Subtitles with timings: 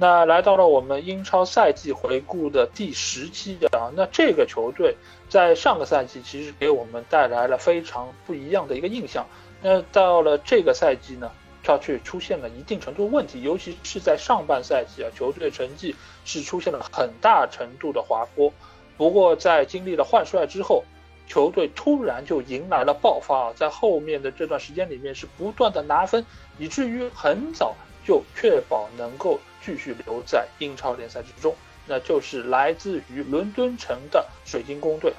[0.00, 4.96] 那来到了我们英超赛季回顾的第十期啊，那这个球队
[5.28, 9.26] 在上个赛季其实给我们带来了非常不一样的一个印象。
[9.60, 11.30] 那到了这个赛季呢，
[11.62, 15.94] 它却出现了一定程度的问题，尤其是在上半赛季啊，球队成绩
[16.24, 18.50] 是出现了很大程度的滑坡。
[18.96, 20.82] 不过在经历了换帅之后，
[21.26, 26.24] 球队突然就迎来了爆发啊，在后面的这段时间里面是不断的拿分，
[26.56, 29.38] 以至于很早就确保能够。
[29.64, 31.54] 继续留在英超联赛之中，
[31.86, 35.12] 那就是来自于伦敦城的水晶宫队。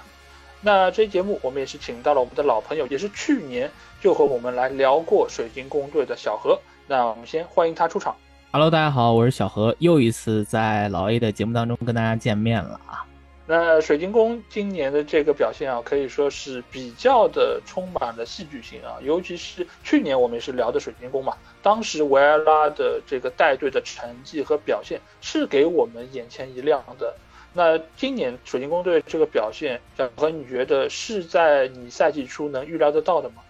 [0.61, 3.69] 那这期节目我们也是请到了我们的老朋友，也是去年
[3.99, 6.59] 就和我们来聊过水晶宫队的小何。
[6.87, 8.15] 那我们先欢迎他出场。
[8.51, 13.05] Hello，大家好，我是小何，又一次在老 A 的节目当中跟大家见面了啊。
[13.53, 27.13] 那水晶宫今年的这个表现啊，可以说是比较的充满了戏剧性啊，尤其是去年我们也是聊的水晶宫嘛，当时维埃拉的这个带队的成绩和表现是给我们眼前一亮的。
[27.51, 33.43] 那今年水晶宫队这个表现，小何你觉得是在你赛季初能预料得到的吗？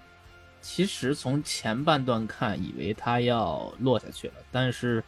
[0.64, 5.04] 其实从前半段看，以为他要落下去了，但是，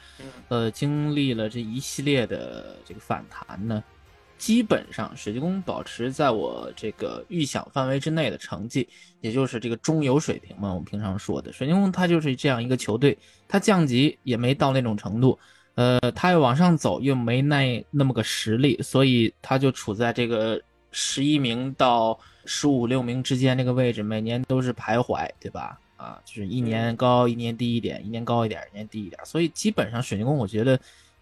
[0.49, 3.83] 呃，经历了这一系列的这个反弹呢。
[4.43, 8.85] 基本上，水晶宫保持在我这个预想范围之内的成绩，
[9.21, 10.67] 也就是这个中游水平嘛。
[10.67, 13.17] 我们平常说的水晶宫，它就是这样一个球队，
[13.47, 15.39] 它降级也没到那种程度，
[15.75, 20.61] 呃，它要往上走又没那那么个实力，所以它就处在这个
[20.91, 25.79] 十一名到十五六名之间这个位置，每年都是徘徊，对吧？
[25.95, 30.77] 啊，就是一年高一年低一点，一年高一点，一年低一点，所以基本上水晶宫，我觉得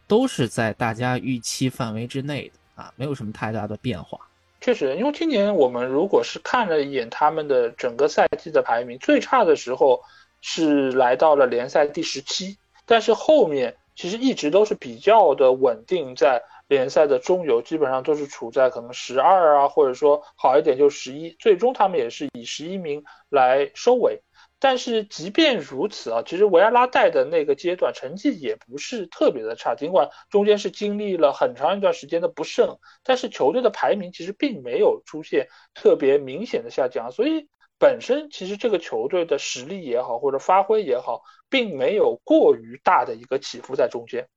[0.07, 2.55] 都是在大家预期范围之内的。
[2.81, 4.19] 啊，没有什么太大的变化。
[4.59, 10.01] 确实，因为今年我们如果是看了一眼他们的整个赛季的排名，最差的时候
[10.41, 24.21] 是来到了联赛第十七，但是后面其实一直都是比较的稳定，在联赛的中游，基本上都是处在可能十二啊，或者说好一点就十一，最终他们也是以十一名来收尾。
[24.63, 37.49] 但是即便如此啊，其实维埃拉带的那个阶段成绩也不是特别的差，尽管中间是经历了很长一段时间的不胜，但是球队的排名其实并没有出现特别明显的下降，所以
[37.79, 44.27] 本身其实这个球队的实力也好，或者发挥也好，并没有过于大的一个起伏在中间。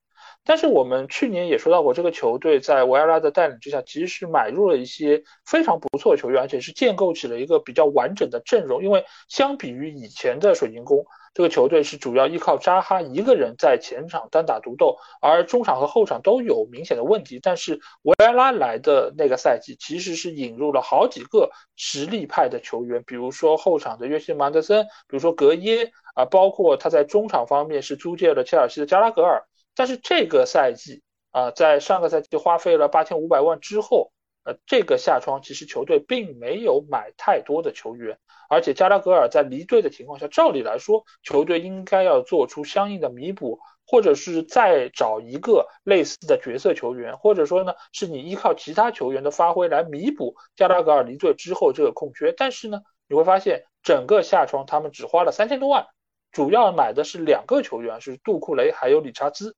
[0.47, 8.85] 但是我们去年也说到过，这个球队在维埃拉的带领之下，其实是买入了一些非常不错的球员，而且是建构起了一个比较完整的阵容。
[8.85, 17.41] 因为相比于以前的水晶宫，这个球队是主要依靠扎哈一个人在前场单打独斗，而中场和后场都有明显的问题。
[17.43, 29.43] 但是维埃拉来的那个赛季，其实是引入了好几个实力派的球员，比如说后场的约西·曼德森，比如说格耶啊，包括他在中场方面是租借了切尔西的加拉格尔。
[29.77, 34.13] 但是这个赛季啊，在上个赛季花费了八千五百万之后，
[34.45, 38.19] 呃，这个夏窗其实球队并没有买太多的球员，
[38.49, 52.33] 而且加拉格尔在离队的情况下，照理来说，球队应该要做出相应的弥补，或者是再找一个类似的角色球员，或者说呢，是你依靠其他球员的发挥来弥补加拉格尔离队之后这个空缺。
[52.37, 55.87] 但是呢，你会发现整个夏窗他们只花了三千多万，
[56.31, 59.57] 主要买的是两个球员，是杜库雷还有理查兹。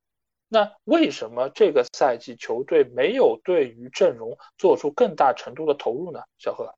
[0.49, 6.21] 那为什么这个赛季球队没有对于阵容做出更大程度的投入呢？
[6.39, 6.73] 小贺，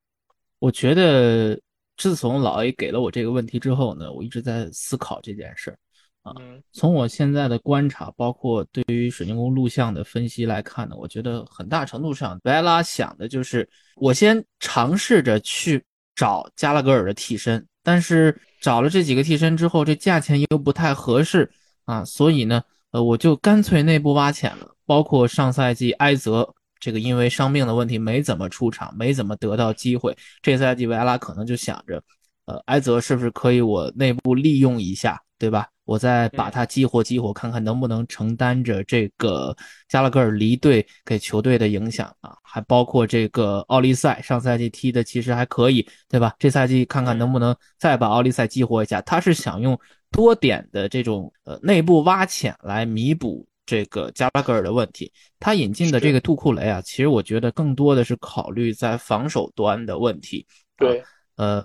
[0.59, 1.61] 我觉得
[1.99, 5.79] 自从老 A 给了我这个问题之后呢，我一直在思考这件事儿
[6.23, 6.35] 啊。
[6.73, 21.53] 从我现在的观察，包括对于水晶宫录像的分析来看呢，我觉得很大程度上，维埃拉想的就是我先尝试着去找加拉格尔的替身，但是找了这几个替身之后，这价钱又不太合适
[21.85, 22.63] 啊，所以呢。
[22.99, 30.17] 呃，我就干脆内部挖潜了，包括上赛季埃泽这个因为伤病的问题没怎么出场，没怎么得到机会。
[30.43, 32.03] 这赛季维埃拉可能就想着，
[32.47, 35.69] 呃，埃泽是不是可以我内部利用一下，对吧？
[35.85, 39.57] 我再把他激活激活，看看能不能承担着这个
[39.89, 42.37] 加拉格尔离队给球队的影响啊。
[42.43, 46.35] 还包括这个奥利赛，上赛季踢的其实还可以，对吧？
[46.37, 49.01] 这赛季看看能不能再把奥利赛激活一下。
[49.03, 49.79] 他是想用。
[50.11, 55.13] 多点的这种呃内部挖潜来弥补这个加拉格尔的问题。
[55.39, 60.47] 他引进的这个杜库雷啊，其实我觉得更多的是考虑在防守端的问题。
[60.77, 61.03] 对，
[61.37, 61.65] 呃，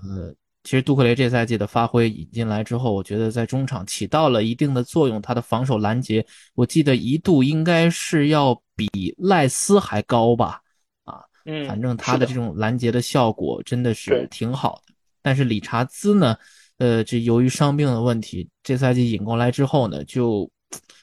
[0.63, 5.21] 其实杜克雷这赛季的发挥引进来之后，我觉得在中场起到了一定的作用。
[5.21, 6.25] 他的防守拦截，
[6.55, 10.61] 我记得一度应该是要比赖斯还高吧？
[11.03, 14.93] 啊，嗯，反正他的这种拦截的效果真的是挺好的。
[15.21, 16.35] 但是理查兹呢，
[16.77, 20.49] 呃，这由于伤病的问题，这赛季引过来之后呢，就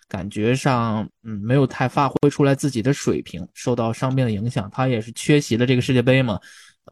[0.08, 6.38] 感觉上嗯没有太发挥出来自己的水平，受到伤病的影响，他也是缺席了这个世界杯嘛。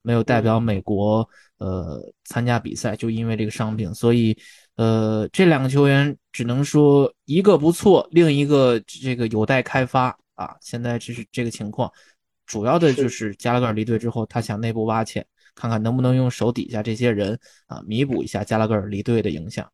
[0.02, 4.36] 没有代表美国呃参加比赛，就因为这个伤病，所以
[4.76, 10.54] 呃这两个球员只能说一个不错，另一个这个有待开发啊。
[10.60, 11.90] 现在这是这个情况，
[12.46, 15.26] 主要的就是加拉格尔离队之后，他想内部挖潜，
[15.58, 19.68] 看看能不能用手底下这些人啊弥补一下加拉格尔离队的影响。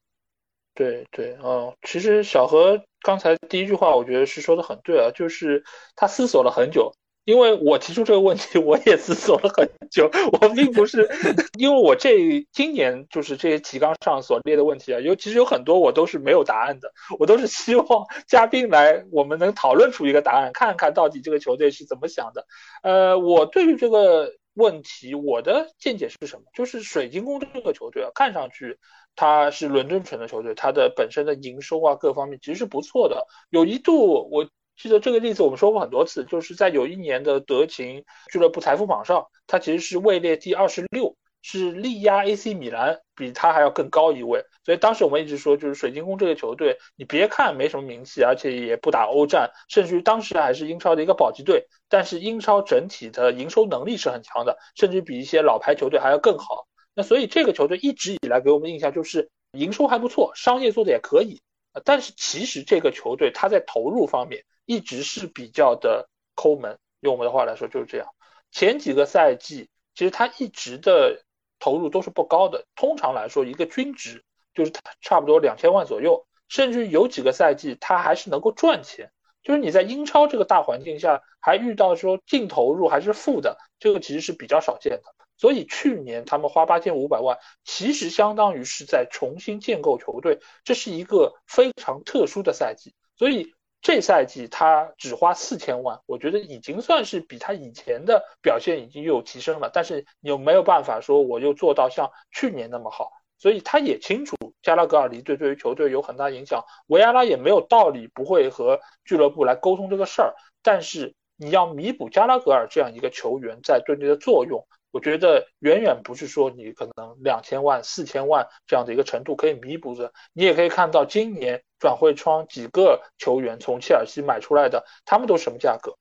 [0.75, 5.63] 对对哦，其实小何刚才第一句话，我觉得是说的很对啊，就是
[5.95, 6.93] 他思索了很久。
[7.27, 10.11] 因为我提出这个问题，我也思索了很久。
[10.33, 11.09] 我并不是，
[11.59, 16.93] 因为我这今年就是这些提纲上所列的问题啊，有其实有很多我都是没有答案的。
[17.19, 17.87] 我都是希望
[18.27, 22.47] 嘉宾来，我们能讨论出一个答案，看看到底这个球队是怎么想的。
[22.83, 26.45] 呃，我对于这个问题，我的见解是什么？
[26.55, 28.79] 就是水晶宫这个球队啊，看上去
[29.15, 33.27] 它是伦敦城的球队，它的本身的营收啊各方面其实是不错的。
[33.51, 34.49] 有一度我。
[34.77, 41.15] 记得这个例子我们说过很多次，就是在有一年的德勤俱乐部财富榜上，它其实是位列第二十六，
[41.46, 44.43] 是力压 AC 米兰，比它还要更高一位。
[44.64, 56.67] 所以当时我们一直说，就是水晶宫这个球队，你别看没什么名气，而且也不打欧战，甚至于当时还是英超的一个保级队，但是英超整体的营收能力是很强的，甚至比一些老牌球队还要更好。
[56.94, 61.43] 那所以这个球队一直以来给我们印象就是营收还不错，商业做的也可以。
[61.85, 64.44] 但是其实这个球队它在投入方面。
[64.67, 68.06] 一直是比较的抠门，用我们的话来说就是这样。
[68.50, 71.23] 前几个赛季，其实他一直的
[71.65, 72.67] 投入都是不高的。
[72.77, 74.23] 通常来说，一个均值
[74.53, 79.11] 就是差不多两千万左右，甚至有几个赛季他还是能够赚钱。
[79.43, 85.15] 就是你在英超这个大环境下，还遇到说净投入还是负的，这个其实是比较少见的。
[85.39, 92.93] 所以去年他们花八千五百万，其实相当于是在重新建构球队，这是一个非常特殊的赛季。
[93.17, 93.54] 所以。
[93.85, 99.71] 这赛季他只花四千万，我觉得已经算是比他以前的表现已经有提升了。
[99.71, 106.65] 但是你又没有办法说我又做到像去年那么好，所以他也清楚加拉格尔离队对于球队有很大影响。
[106.87, 110.35] 维埃拉也没有道理不会和俱乐部来沟通这个事儿。
[110.63, 114.67] 但是你要弥补加拉格尔这样一个球员在队内的作用。
[114.94, 120.12] 我觉得远远不是说你可能两千万、四千万这样的一个程度可以弥补的。
[120.32, 125.96] 你也可以看到今年转会窗几个球员从切尔西买出来的，他们都什么价格？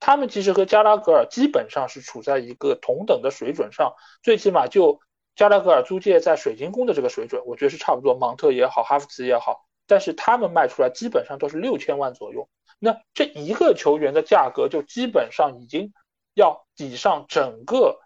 [0.00, 5.00] 他们其实和加拉格尔基本上是处在一个同等的水准上，最起码就
[5.34, 8.14] 加拉格尔租借在水晶宫的这个水准，我觉得是差不多。
[8.14, 12.46] 芒特也好，哈弗茨也好，但是他们卖出来基本上都是六千万左右。
[12.78, 15.94] 那这一个球员的价格就基本上已经
[16.34, 17.98] 要抵上整个。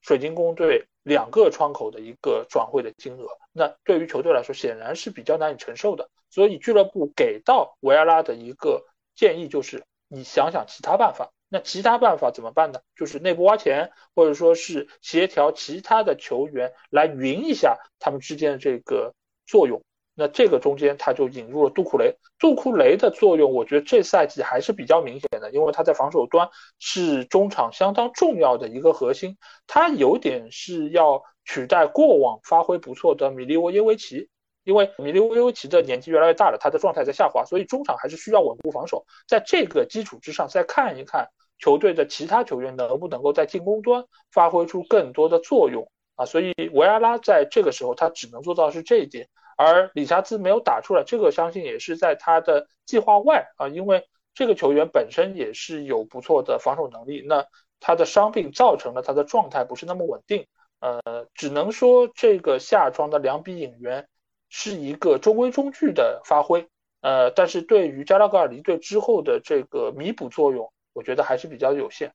[0.00, 6.08] 水晶宫对两个窗口的一个转会的金额，那对于球队来说显然是比较难以承受的。
[6.30, 11.30] 所以俱乐部给到维埃拉的一个建议就是，你想想其他办法。
[11.50, 12.80] 那其他办法怎么办呢？
[12.94, 19.14] 就是内部挖钱，或者说是协调其他的球员来匀一下他们之间的这个
[19.46, 19.82] 作用。
[20.20, 26.48] 那这个中间他就引入了杜库雷，杜库雷的作用，我觉得这赛季还是比较明显的，因为他在防守端
[26.80, 34.28] 是中场相当重要的一个核心，他有点是要取代过往发挥不错的米利沃耶维奇，
[34.64, 41.28] 因为米利沃耶维奇的年纪越来越大了，他的状态在下滑，所以中场还是需要稳固防守，在这个基础之上再看一看
[41.60, 49.28] 球队的其他球员能不能够在进攻端发挥出更多的作用啊，所以维埃拉在这个时候他只能做到是这一点。
[49.58, 57.44] 而李查兹没有打出来，这个相信也是在他的计划外啊，因为这个球员本身也是有不错的防守能力，那
[57.80, 60.46] 他的伤病造成了他的状态不是那么稳定，
[60.78, 64.06] 呃，只能说这个夏窗的两笔引援
[64.48, 66.68] 是一个中规中矩的发挥，
[67.00, 72.12] 呃，但是对于加拉格尔离队之后的这个弥补作用，我觉得还是比较有限。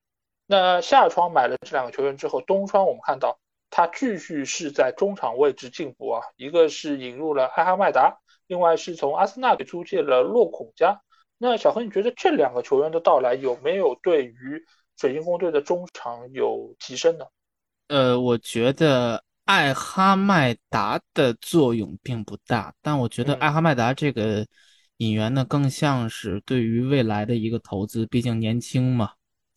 [0.48, 3.38] 那夏窗买了这两个球员之后，冬窗我们看到。
[3.76, 11.02] 他继续是在中场位置进步啊，一个是引入了艾哈迈达，另外是从阿森纳给租借了洛孔加。
[11.40, 14.64] 那小何，你觉得这两个球员的到来有没有对于
[14.96, 17.26] 水晶宫队的中场有提升呢？
[17.88, 24.46] 呃，我觉得艾哈迈达的作用并不大，但我觉得艾哈迈达这个
[24.98, 29.14] 引援呢更像是对于未来的一个投资，毕竟年轻嘛，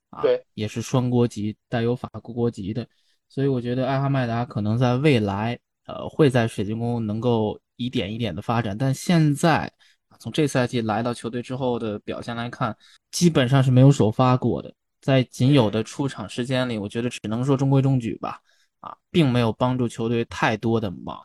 [0.08, 2.88] 啊，对，也是双国籍，带有法国国籍的，
[3.28, 9.71] 所以我觉得艾哈迈达可能在未来，呃，会在水晶宫能够一点一点的发展，但现在
[10.18, 12.76] 从这赛季来到球队之后的表现来看，
[13.11, 18.40] 基本上是没有首发过的，在仅有的出场时间里，我觉得只能说中规中矩吧，
[18.80, 21.18] 啊，并没有帮助球队太多的忙，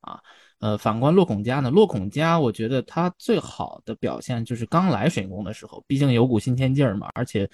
[0.00, 0.20] 啊。
[0.58, 1.70] 呃，反观洛孔加呢？
[1.70, 7.10] 洛孔加，我觉得他最好的表现就是刚来水晶宫的时候，毕竟有股新鲜劲儿嘛。
[7.12, 7.46] 而且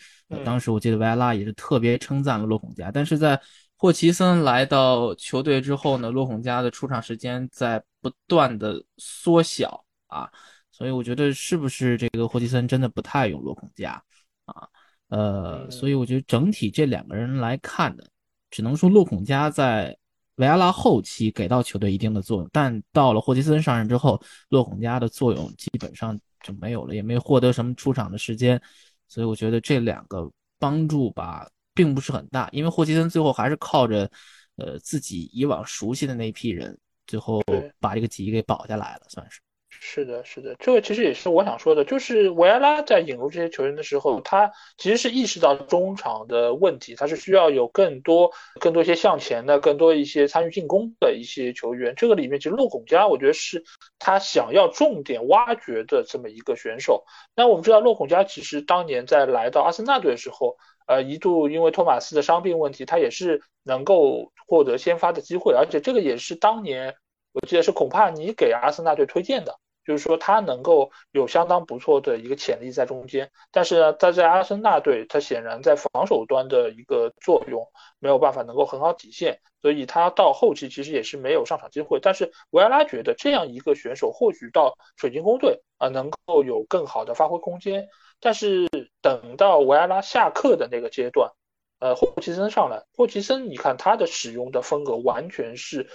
[0.44, 2.92] 当时我记得维埃拉也是特别称赞了洛孔加。
[2.92, 3.38] 但是在
[3.82, 10.30] 霍奇森来到球队之后呢，洛孔加的出场时间在不断的缩小啊，
[10.70, 14.00] 所以我觉得是不是这个霍奇森真的不太用洛孔加
[14.44, 14.68] 啊？
[15.08, 18.04] 呃，所以我觉得整体这两个人来看呢，
[18.50, 19.98] 只能说洛孔加在。
[20.36, 28.60] 维埃拉后期给到球队一定的作用，但到了霍奇森上任之后，洛孔加的作用基本上就没有了，也没获得什么出场的时间，
[29.08, 34.10] 所以我觉得这两个帮助吧，并不是很大，因为霍奇森最后还是靠着，
[34.56, 37.42] 呃，自己以往熟悉的那批人，最后
[37.80, 39.40] 把这个级给保下来了，算是。
[39.84, 51.94] 是的，是的，这个其实也是我想说的，就是维埃拉在引入这些球员的时候，他其实是意识到中场的问题，他是需要有更多、更多一些向前的、更多一些参与进攻的一些球员。
[51.96, 53.64] 这个里面，其实洛孔加，我觉得是
[53.98, 57.04] 他想要重点挖掘的这么一个选手。
[57.34, 66.94] 那我们知道，洛孔加其实当年在来到阿森纳队的时候，呃，一度因为托马斯的伤病问题，他也是能够获得先发的机会，而且这个也是当年
[67.32, 69.58] 我记得是孔帕尼给阿森纳队推荐的。
[69.84, 77.66] 就是说他能够有相当不错的一个潜力在中间，但是呢，他在阿森纳队，他显然在防守端的一个作用
[77.98, 81.98] 没有办法能够很好体现，所以他到后期其实也是没有上场机会。
[82.00, 87.88] 但是维埃拉觉得这样一个选手或许到水晶宫队啊能够有更好的发挥空间，
[88.20, 88.68] 但是
[89.00, 91.32] 等到维埃拉下课的那个阶段，
[91.80, 95.88] 呃，霍奇森上来，霍奇森你看他的使用的风格完全是。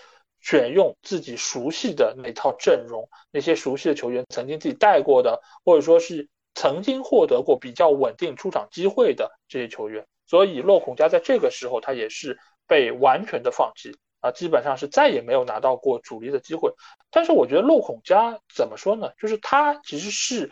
[0.47, 16.73] 选用自己熟悉的那套阵容，那些熟悉的球员，曾经自己带过的，或者说是曾经获得过比较稳定出场机会的这些球员，所以洛孔加在这个时候他也是被完全的放弃啊，基本上是再也没有拿到过主力的机会。
[17.11, 19.11] 但是我觉得洛孔加怎么说呢？
[19.19, 20.49] 就是他其实是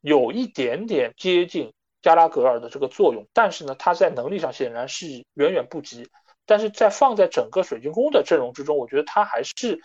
[0.00, 1.72] 有一点点接近
[2.02, 6.08] 加拉格尔的这个作用，但是呢，他在能力上显然是远远不及。
[6.46, 9.80] 但是在放在整个水晶宫的阵容之中，我觉得他还是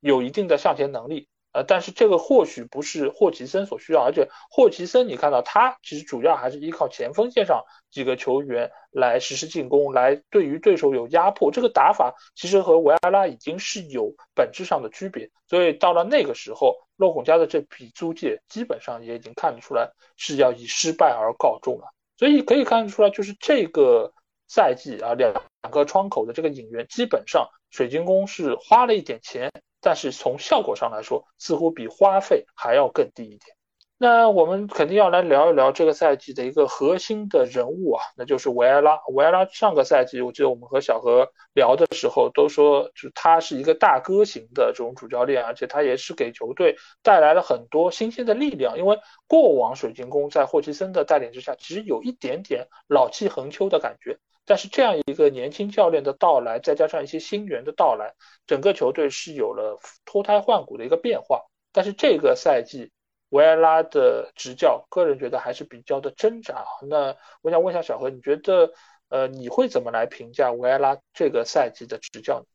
[0.00, 24.12] 有一定的向前能力，呃，但是这个或许不是霍奇森所需要，而且霍奇森你看到他其实主要还是依靠前锋线上几个球员来实施进攻，来对于对手有压迫，这个打法其实和维埃拉已经是有本质上的区别，所以到了那个时候，洛孔加的这笔租借基本上也已经看得出来是要以失败而告终了，所以可以看得出来，就是这个。
[24.54, 25.32] 赛季啊，两
[25.62, 33.56] 两个窗口的这个引援，基本上水晶宫是花了一点钱，但是从效果上来说，似乎比花费还要更低一点。
[33.96, 39.00] 那我们肯定要来聊一聊这个赛季的一个核心的人物啊，那就是维埃拉。
[39.14, 48.76] 维埃拉上个赛季，我记得我们和小何聊的时候都说，就他是一个大哥型的这种主教练，而且他也是给球队带来了很多新鲜的力量。
[48.76, 54.18] 因为过往水晶宫在霍奇森的带领之下，其实有一点点老气横秋的感觉。
[54.44, 58.14] 但是这样一个年轻教练的到来，再加上一些新援的到来，
[58.46, 61.42] 整个球队是有了脱胎换骨的一个变化。
[61.72, 62.90] 但是这个赛季，
[63.30, 66.64] 维埃拉的执教，个人觉得还是比较的挣扎。
[66.88, 68.70] 那我想问一下小何，你觉得，
[69.08, 72.46] 呃，你会怎么来评价维埃拉这个赛季的执教呢？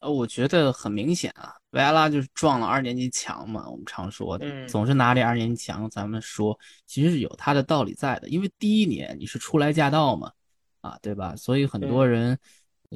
[0.00, 3.68] 呃，我觉得很明显啊，维埃拉就是撞了二年级墙嘛。
[3.68, 8.28] 我们常说的，总是拿这二年级墙，咱们说其实是有他的道理在的。
[8.28, 10.32] 因为第一年你是初来驾到嘛，
[10.88, 11.36] 啊，对吧？
[11.36, 12.38] 所以很多人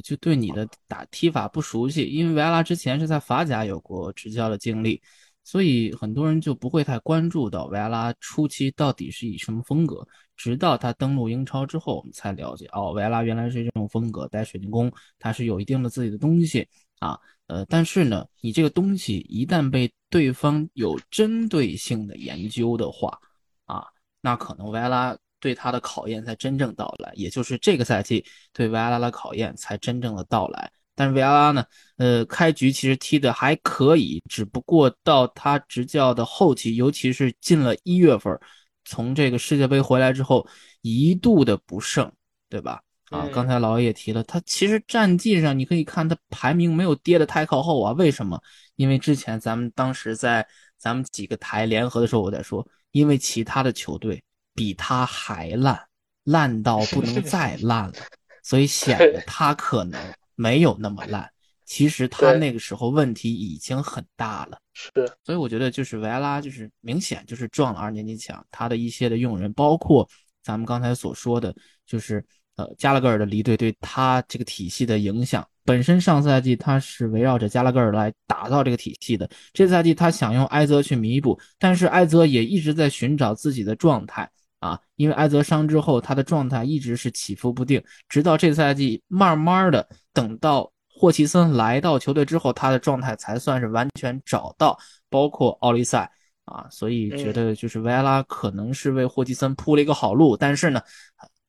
[0.02, 5.00] 就对你的打踢法不熟悉，因为维埃拉之前是在法甲有过执教的经历。
[5.44, 10.06] 所以很多人就不会太关注到维埃拉初期到底是以什么风格，
[10.36, 16.68] 直到他登陆英超之后，我们才了解哦，维埃拉原来是这种风格，带水晶宫他是有一定的自己的东西
[17.00, 17.18] 啊，
[17.48, 23.18] 呃，但是呢，你这个东西一旦被对方有针对性的研究的话，
[23.64, 23.84] 啊，
[24.20, 30.70] 那可能维埃拉对他的考验才真正到来，也就是这个赛季对维埃拉的考验才真正的到来。
[30.94, 31.64] 但是维埃拉呢？
[31.96, 38.38] 呃，开局其实踢的还可以，只不过到他执教的后期，尤其是进了一月份，
[38.84, 40.46] 从这个世界杯回来之后，
[40.82, 42.10] 一度的不胜，
[42.48, 42.80] 对吧？
[43.10, 47.92] 啊，刚才老爷也提了，他其实战绩上你可以看他排名没有跌的太靠后啊。
[47.92, 48.40] 为什么？
[48.76, 50.46] 因为之前咱们当时在
[50.78, 54.22] 咱们几个台联合的时候，我在说，因为其他的球队
[54.54, 55.80] 比他还烂，
[56.24, 57.94] 烂到不能再烂了，
[58.42, 60.00] 所以显得他可能
[60.34, 61.28] 没有那么烂。
[61.64, 64.90] 其实他那个时候问题已经很大了，是，
[65.24, 70.06] 所以我觉得就是维埃拉就是明显就是撞了二年级墙，他的一些的用人，包括
[70.42, 71.54] 咱们刚才所说的，
[71.86, 72.22] 就是
[72.56, 75.48] 呃加拉格尔的离队对他这个体系的影响。
[75.64, 84.28] 本身上赛季他是围绕着加拉格尔来打造这个体系的，这赛季他想用埃泽去弥补，但是埃泽也一直在寻找自己的状态
[84.62, 90.72] 啊，因为埃泽伤之后他的状态一直是起伏不定，直到这赛季慢慢的等到。
[90.94, 94.78] 霍奇森来到球队之后，他的状态才算是完全找到，
[95.10, 96.08] 包括奥利赛
[96.44, 100.36] 啊，所以觉得就是维埃拉可能是为霍奇森铺了一个好路。
[100.36, 100.80] 但是呢，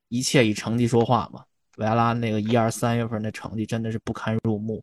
[0.07, 1.43] 一切以成绩说话嘛，
[1.77, 4.81] 维埃拉那个一二三月份的成绩真的是不堪入目。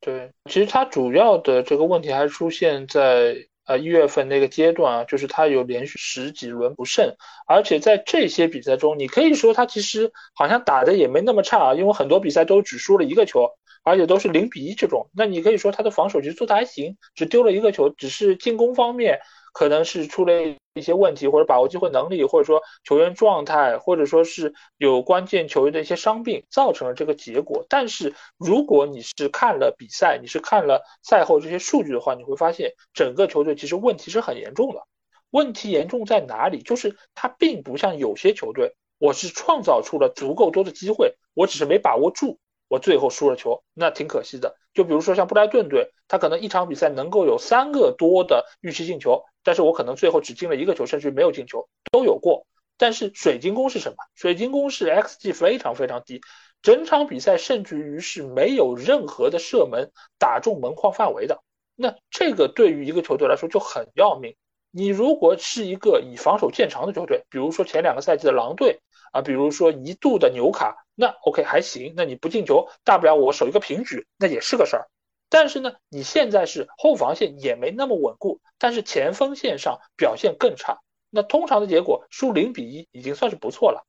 [0.00, 13.50] 对，其实他主要的这个问题还出现在呃一月份那个阶段啊，就是他有连续十几轮不胜，而且在这些比赛中，你可以说他其实好像打的也没那么差啊，因为很多比赛都只输了一个球。
[13.88, 19.20] 而且都是零比一这种，那你可以说他的防守其实做的还行，只丢了一个球，只是进攻方面
[19.52, 20.32] 可能是出了
[20.76, 27.64] 一些问题，或者把握机会能力，或者说球员状态，或者说是有关键球员的一些伤病，造成了这个结果。
[27.68, 34.82] 但是如果你是看了比赛，你是看了赛后这些数据的话，你会发现整个球队其实问题是很严重的。
[35.30, 36.62] 问题严重在哪里？
[36.62, 42.38] 就是他并不像有些球队，我是创造出了足够多的机会，我只是没把握住。
[42.68, 44.56] 我最后输了球，那挺可惜的。
[44.74, 52.46] 就比如说像布莱顿队，他可能一场比赛能够有三个多的预期进球，但是我可能最后只进了一个球，甚至没有进球，都有过。
[52.78, 53.96] 但是水晶宫是什么？
[54.14, 56.20] 水晶宫是 xG 非常非常低，
[56.60, 61.40] 整场比赛甚至于是没有任何的射门打中门框范围的。
[61.74, 64.36] 那这个对于一个球队来说就很要命。
[64.70, 68.80] 你如果是一个以防守见长的球队，比如说前两个赛季的狼队
[69.16, 70.76] 啊，比如说一度的纽卡。
[70.98, 74.88] 那 OK 还行，那你不进球，大不了我守一个平局，那也是个事儿。
[75.28, 80.78] 但是呢，你现在是后防线也没那么稳固，但是前锋线上表现更差。
[81.10, 83.86] 那通常的结果输零比一已经算是不错了。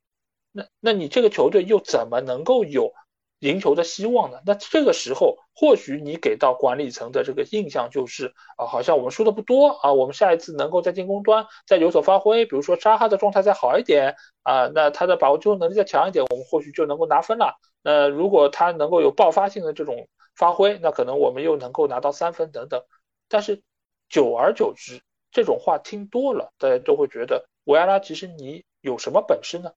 [0.51, 2.91] 那那你这个球队又怎么能够有？
[3.39, 4.39] 赢球的希望呢？
[4.45, 17.59] 那这个时候，或许你给到管理层的这个印象就是啊，好像我们输的不多啊，我们下一次能够在进攻端再有所发挥，比如说扎哈的状态再好一点啊，那他的把握机会能力再强一点，我们或许就能够拿分了。
[17.83, 22.83] 那如果他能够有爆发性的这种发挥，那可能我们又能够拿到三分等等。
[23.29, 23.61] 但是
[24.09, 29.71] 久而久之，这种话听多了，大家都会觉得维埃拉其实你有什么本事呢？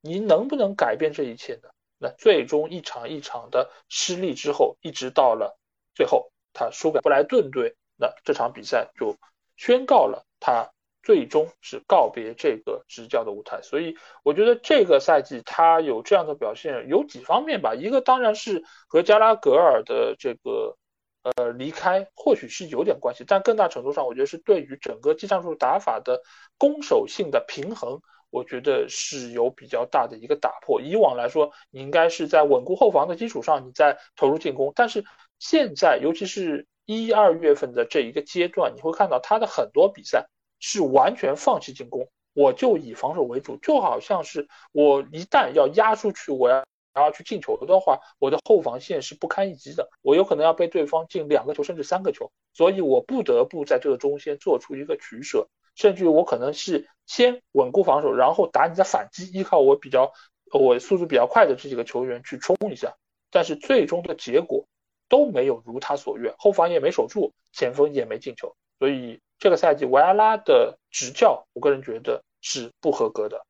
[0.00, 1.68] 你能不能改变这一切呢？
[1.98, 5.58] 那最终一场一场的失利之后，一直到了
[5.94, 9.16] 最后他输给布莱顿队，那这场比赛就
[9.56, 10.70] 宣告了他
[11.02, 13.60] 最终是告别这个执教的舞台。
[13.62, 20.76] 所以我觉得这个赛季他有这样的表现有几方面吧，一个当然是和加拉格尔的这个
[21.22, 26.22] 呃离开或许是有点关系，但更大程度上我觉得是对于整个技战术打法的
[26.58, 28.00] 攻守性的平衡。
[28.34, 30.80] 我觉得是有比较大的一个打破。
[30.80, 34.72] 以往来说，你应该是在稳固后防的基础上，你再投入进攻。
[34.74, 35.04] 但是
[35.38, 40.26] 现在，尤其是一二月份的这一个阶段，你会看到他的很多比赛
[40.58, 43.56] 是完全放弃进攻，我就以防守为主。
[43.58, 55.48] 就好像是我一旦要压出去，我要然后去进球的话，我的后防线是不堪一击的，我有可能要被对方进两个球甚至三个球，所以我不得不在这个中间做出一个取舍。
[55.74, 60.12] 甚至于我可能是先稳固防守，然后打你的反击，依靠我比较
[60.52, 62.94] 我速度比较快的这几个球员去冲一下。
[63.30, 64.66] 但是最终的结果
[65.08, 68.54] 都没有如他所愿，后防也没守住，前锋也没进球。
[68.78, 73.44] 所以这个赛季维埃拉的执教，我个人觉得是不合格的。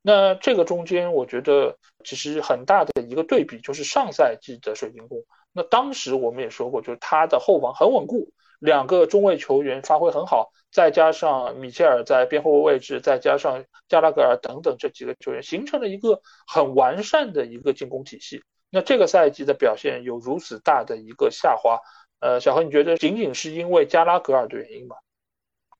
[0.00, 5.24] 那这个中间，我觉得其实很大的一个对比就是上赛季的水晶宫。
[5.52, 8.30] 那当时我们也说过，就是他的后防很稳固。
[8.58, 18.42] 两个中卫球员发挥很好，再加上米切尔在边后卫位置，再加上加拉格尔等等这几个球员，形成了一个很完善的一个进攻体系。
[18.70, 21.78] 那这个赛季的表现有如此大的一个下滑，
[22.20, 24.96] 呃，小何，你觉得仅仅是因为加拉格尔的原因吗？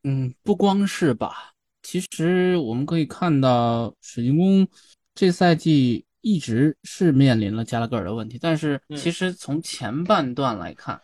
[0.04, 1.52] 嗯，不光是吧。
[1.82, 4.66] 其实我们可以看到，水晶宫
[5.14, 11.00] 这赛季一直是面临了加拉格尔的问题，但是其实从前半段来看。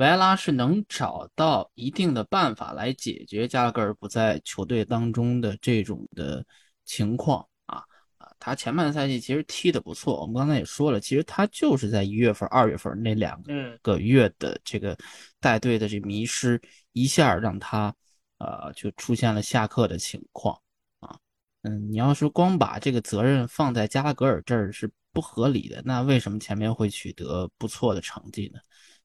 [0.00, 6.42] 维埃拉是能找到一定的办法来解决加拉格尔不在球队当中的这种的
[6.86, 7.84] 情况啊
[8.16, 8.32] 啊！
[8.38, 13.38] 他前半赛季其实踢得不错，我们刚才也说了，其实他就是在一月份、二月份那两
[13.82, 14.96] 个月的这个
[15.38, 16.58] 带队的这迷失，
[16.92, 17.94] 一下让他
[18.38, 20.58] 呃，就出现了下课的情况
[21.00, 21.14] 啊。
[21.60, 28.58] 嗯，你要是光把这个责任放在加拉格尔这儿是不合理的，那为什么前面会取得不错的成绩呢？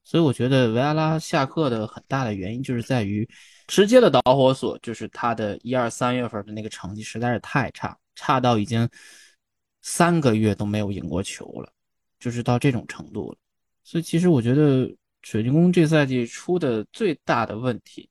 [0.06, 3.28] 所以我觉得维埃拉下课的很大的原因就是在于
[3.66, 8.88] 直接的导火索，就是他的一二三月份的那个成绩实在是太差，差到已经
[9.82, 11.72] 三个月都没有赢过球了，
[12.20, 13.38] 就是到这种程度了。
[13.82, 14.88] 所以其实我觉得
[15.22, 18.08] 水晶宫这赛季出的最大的问题。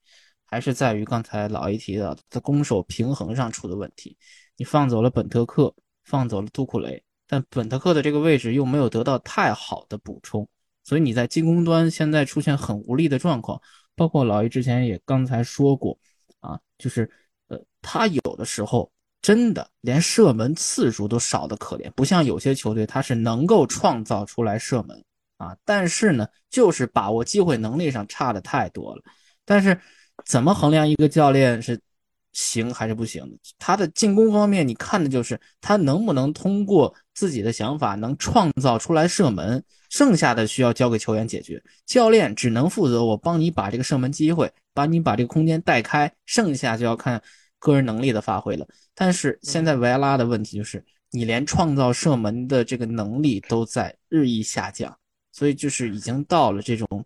[0.47, 4.15] 还是在于刚才老一提到的攻守平衡上出的问题。
[4.55, 10.47] 你放走了本特克，放走了杜库雷，但本特克的这个位置又没有得到太好的补充，
[10.85, 13.61] 所以你在进攻端现在出现很无力的状况。
[13.93, 15.97] 包括老易之前也刚才说过，
[16.39, 17.09] 啊，就是
[17.49, 18.89] 呃，他有的时候
[19.21, 25.03] 真的连射门次数都少的可怜，不像有些球队他是能够创造出来射门
[25.37, 29.01] 啊，但是呢，就是把握机会能力上差的太多了，
[29.43, 29.77] 但是。
[30.23, 31.77] 怎么衡量一个教练是
[32.35, 33.23] 行还是不行？
[33.57, 41.63] 他的进攻方面，你看的就是他能不能通过自己的想法能创造出来射门，剩下的需要交给球员解决。
[41.85, 47.21] 教练只能负责我帮你把这个射门机会，把你把这个空间带开，剩下就要看
[47.57, 48.67] 个人能力的发挥了。
[48.93, 54.93] 但是现在维埃拉的问题就是，你连创造射门的这个能力都在日益下降，
[55.31, 57.05] 所以就是已经到了这种。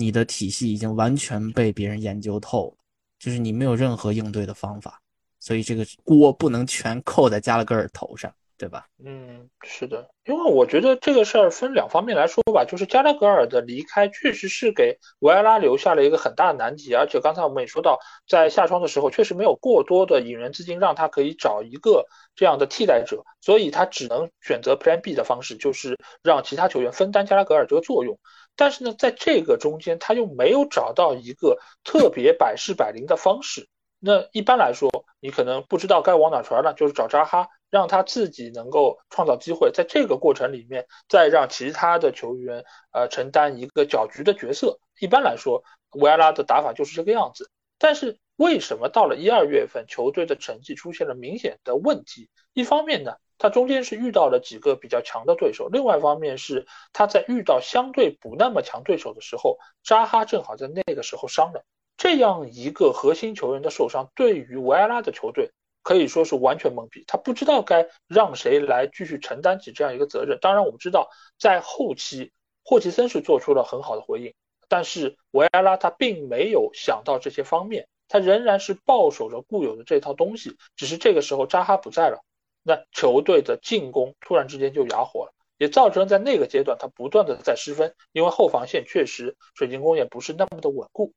[0.00, 2.77] 你的体系已经完全被别人研究透了，
[3.18, 5.00] 就是你没有任何应对的方法，
[5.40, 8.86] 所以这个锅不能全扣在加拉格尔头上，对吧？
[9.04, 22.04] 嗯，是的，因为我觉得这个事儿分两方面来说吧，就是加拉格尔的离开确实是给维埃拉留下了一个很大的难题，而且刚才我们也说到，在下窗的时候确实没有过多的引援资金让他可以找一个
[22.34, 28.18] 这样的替代者，所以他只能选择 Plan B 的方式，就是让其他球员分担加拉格尔这个作用。
[28.58, 33.68] 但是呢，在这个中间，他又没有找到一个特别百试百灵的方式。
[34.00, 34.90] 那一般来说，
[35.20, 44.80] 你可能不知道该往哪传了，就是找扎哈，让他自己能够创造机会，在这个过程里面，再让其他的球员呃承担一个搅局的角色。
[44.98, 47.48] 一般来说，维埃拉的打法就是这个样子。
[47.78, 52.28] 但是为什么到了一二月份，球队的成绩出现了明显的问题？
[52.52, 53.12] 一方面呢？
[53.38, 61.64] 他中间是遇到了几个比较强的对手，另外一方面是他在遇到相对不那么强对手的时候，扎哈正好在那个时候伤了。
[61.96, 65.50] 这样一个核心球员的受伤，对于维埃拉的球队
[65.82, 70.38] 可以说是完全懵逼，他不知道该让谁来继续承担起这样一个责任。
[70.40, 72.32] 当然，我们知道在后期
[72.64, 74.34] 霍奇森是做出了很好的回应，
[74.68, 82.22] 但是维埃拉他并没有想到这些方面，他仍然是抱守着固有的这套东西，只是这个时候扎哈不在了。
[82.68, 91.14] 那球队的进攻突然之间就哑火了，也造成在那个阶段他不断的在失分，因为后防线确实水晶宫也不是那么的稳固。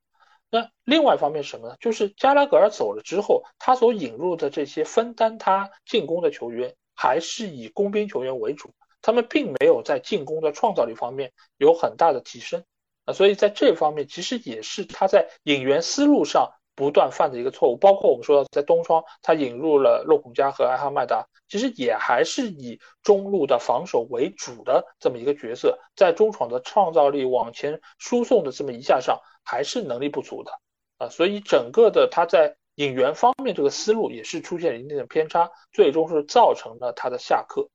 [0.49, 1.75] 那另外一方面是什么呢？
[1.81, 12.63] 就是加拉格尔走了之后，他所引入的这些分担他进攻的球员，还是以工兵球员为主，他们并没有在进攻的创造力方面有很大的提升
[13.03, 16.53] 啊，所以在这方面其实也是他在引援思路上。
[16.81, 30.51] 不断犯的一个错误，包括我们说在东窗，他引入了洛孔加和艾哈迈达，其实也还是以中路的防守为主的这么一个角色，在中场的创造力往前输送的这么一下上，还是能力不足的
[30.97, 37.69] 啊，所以整个的他在引援方面这个思路也是出现了一定的偏差，最终是造成了他的下课。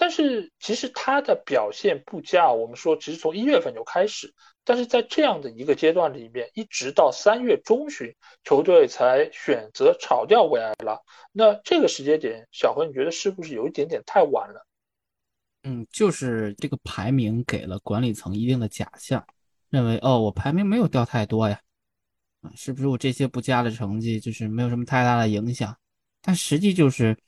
[0.00, 4.32] 但是其实他的表现不佳，我们说其实从一月份就开始。
[4.62, 11.00] 但是在这样的一个阶段里面，一直到三月中旬，球队才选择炒掉维埃拉。
[11.32, 14.64] 那这个时间点，小何，你觉得是不是有一点点太晚了？
[15.64, 19.26] 嗯，就是这个排名给了管理层一定的假象，
[19.68, 21.60] 认为哦，我排名没有掉太多呀，
[22.42, 25.76] 啊，是不是我这些不佳的成绩就是没有什么太大的影响？
[26.22, 27.18] 但实际就是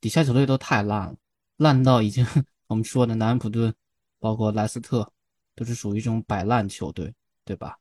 [0.00, 1.16] 底下球队都太烂了，
[1.56, 2.26] 烂到已经
[2.66, 3.74] 我们说的南安普顿，
[4.18, 5.12] 包括莱斯特。
[5.58, 7.10] 都是属于这种摆烂球队，
[7.42, 7.78] 对吧？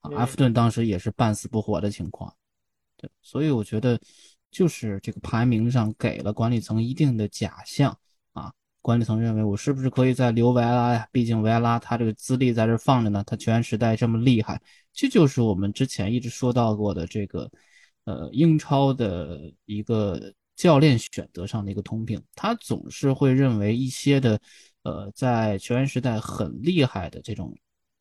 [0.00, 2.34] 啊，埃弗顿当时也是半死不活的情况，
[2.96, 4.00] 对，所以我觉得
[4.50, 7.94] 就是这个排名上给了管理层一定的假象
[8.32, 8.50] 啊。
[8.80, 11.06] 管理层认为我是不是可以再留维埃拉呀？
[11.12, 14.58] 毕竟维埃拉他这个资历在这放着呢，他球员时代这么厉害，
[14.94, 17.50] 这就是我们之前一直说到过的这个
[18.04, 24.38] 呃英超的一个教练选择上的一个通病，他总是会认为一些的。
[24.84, 27.54] 呃，在球员时代很厉害的这种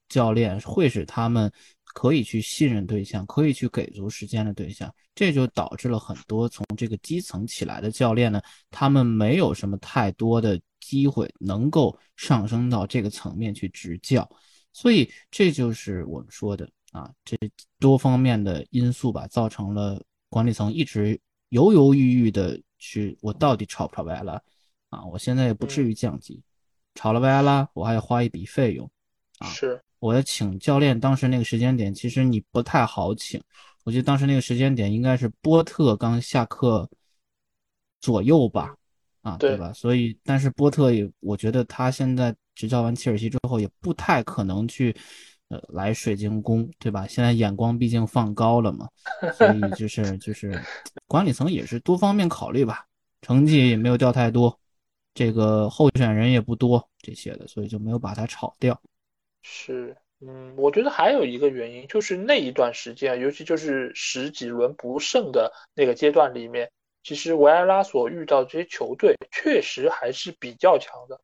[0.07, 1.51] 教练，会使他们
[1.83, 8.39] 可以去信任对象，可以去给足时间的对象，这就导致了很多从这个基层起来的教练呢，
[8.69, 14.29] 他们没有什么太多的机会能够上升到这个层面去执教，
[14.71, 17.35] 所以这就是我们说的啊，这
[17.79, 24.41] 多方面的因素吧，造成了管理层一直犹犹豫豫的去，我到底炒不炒维埃拉？
[24.89, 26.41] 啊，我现在也不至于降级，
[26.95, 28.89] 炒了维埃拉，我还要花一笔费用，
[29.39, 33.41] 啊，是，我要请教练，当时那个时间点，其实你不太好请，
[33.83, 36.89] 我记得当时那个时间点应该是波特刚下课
[37.99, 38.75] 左右吧，
[39.21, 39.73] 啊，对吧？
[39.73, 44.95] 所以，但是波特也，我觉得他现在执教完切尔西之后，也不太可能去。
[45.49, 47.07] 呃，来水晶宫，对吧？
[47.07, 48.89] 现在眼光毕竟放高了嘛，
[49.33, 50.61] 所以就 是就是
[51.07, 52.85] 管理层也是多方面考虑吧，
[53.21, 54.59] 成绩也没有掉太多，
[55.13, 58.81] 这个候选人也不多这些的，所以就没有把它炒掉。
[59.41, 66.69] 是，嗯，我觉得还有一个原因就是那一段时间，尤其就是十几轮不胜的那个阶段里面，
[67.03, 71.21] 其实维埃拉所遇到这些球队确实还是比较强的。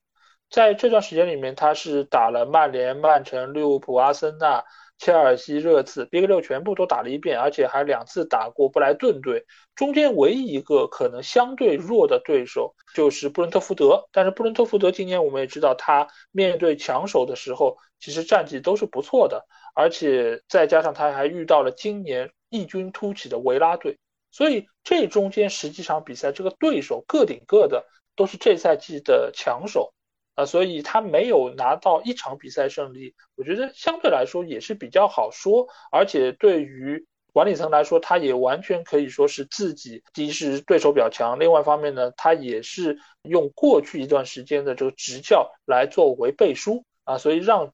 [0.53, 4.63] 在这段时间里面，他是打了曼联、曼城、利物浦、阿森纳、
[4.99, 9.47] 切尔西、热刺，Big 六全部都打了一遍，而且还两次打过布莱顿队。
[9.73, 23.97] 中间唯一一个可能相对弱的对手就是布伦特福德，但是布伦特福德今年我们也知道，他面对强手的时候，其实战绩都是不错的，而且再加上他还遇到了今年异军突起的维拉队，
[24.29, 29.95] 所以这中间十几场比赛，这个对手个顶个的都是这赛季的强手。
[30.35, 47.71] 啊，所以他没有拿到一场比赛胜利，我觉得相对来说也是比较好说，而且对于管理层来说，他也完全可以说是自己第一是对手比较强，另外一方面呢，他也是用过去一段时间的这个执教来作为背书啊，所以让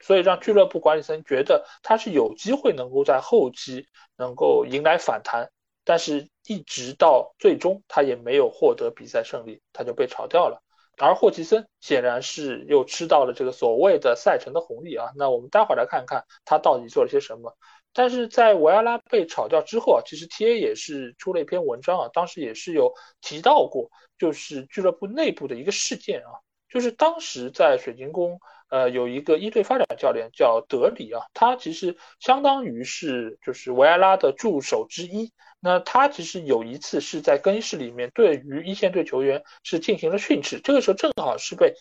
[0.00, 5.50] 所以让俱乐部管理层觉得他是有机会能够在后期能够迎来反弹，
[5.84, 10.62] 但是一直到最终他也没有获得比赛胜利，他就被炒掉了。
[10.98, 17.56] 而霍奇森显然是又吃到了这个所谓的赛程的红利啊，那我们待会儿来看看他到底做了些什么。
[17.94, 26.30] 但是在维埃拉被炒掉之后啊，其实 T A 也是出了一篇文章啊，当时也是有提到过，就是俱乐部内部的一个事件啊，
[26.68, 35.32] 就是当时在水晶宫，呃，有一个一队发展教练叫德里啊，他其实相当于是就是维埃拉的助手之一。
[35.60, 41.74] 那他其实有一次是在更衣室里面对于一线队球员是进行了训斥，这个时候正好是被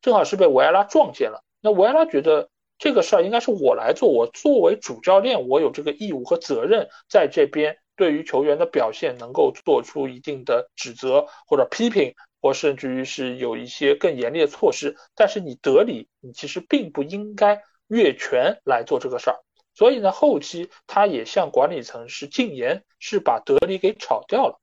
[0.00, 1.42] 正好是被维埃拉撞见了。
[1.60, 14.96] 那维埃拉觉得这个事儿应该是我来做，我作为主教练，我有这个义务和责任在这边对于球员的表现能够做出一定的指责或者批评，或甚至于是有一些更严厉的措施。
[15.14, 19.43] 但是你德里，你其实并不应该越权来做这个事儿。
[19.74, 24.60] 所以呢，后期他也向管理层是进言，是把德里给炒掉了。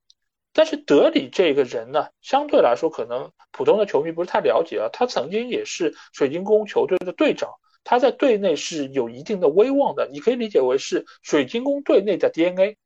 [0.53, 4.89] 但是德里这个人呢，相对来说可能普通的球迷不是太了解啊。
[4.91, 7.51] 他曾经也是水晶宫球队的队长，
[7.83, 10.09] 他在队内是有一定的威望的。
[10.11, 12.77] 你可以理解为是水晶宫队内的 DNA。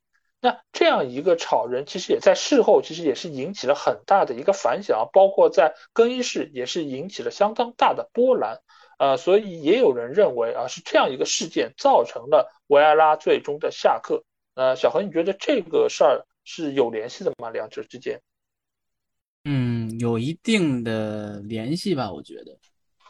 [0.42, 8.60] 那这样一个炒人，其实也在事后其实也是引起了很大的一个反响，包括在更衣室也是引起了相当大的波澜。
[8.98, 14.24] 呃，所以也有人认为啊，是这样一个事件造成了维埃拉最终的下课。
[14.54, 17.50] 呃，小何，你觉得这个事儿是有联系的吗？
[17.50, 18.22] 两者之间？
[19.44, 22.58] 嗯，有一定的联系吧，我觉得。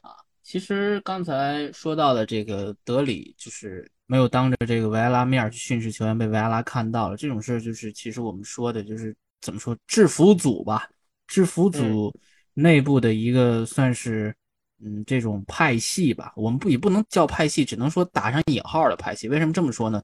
[0.01, 10.89] 啊，其实刚才说到的这个德里，就是没有当着这个维埃拉面去训斥球员，被维埃拉看到了这种事儿，就是其实我们说的就是怎么说制服组吧，
[11.27, 12.11] 制服组
[12.55, 14.35] 内部的一个算是。
[14.83, 19.27] 嗯，这种派系吧，我们不也不能叫派系，只能说打上引号的派系。
[19.29, 20.01] 为什么这么说呢？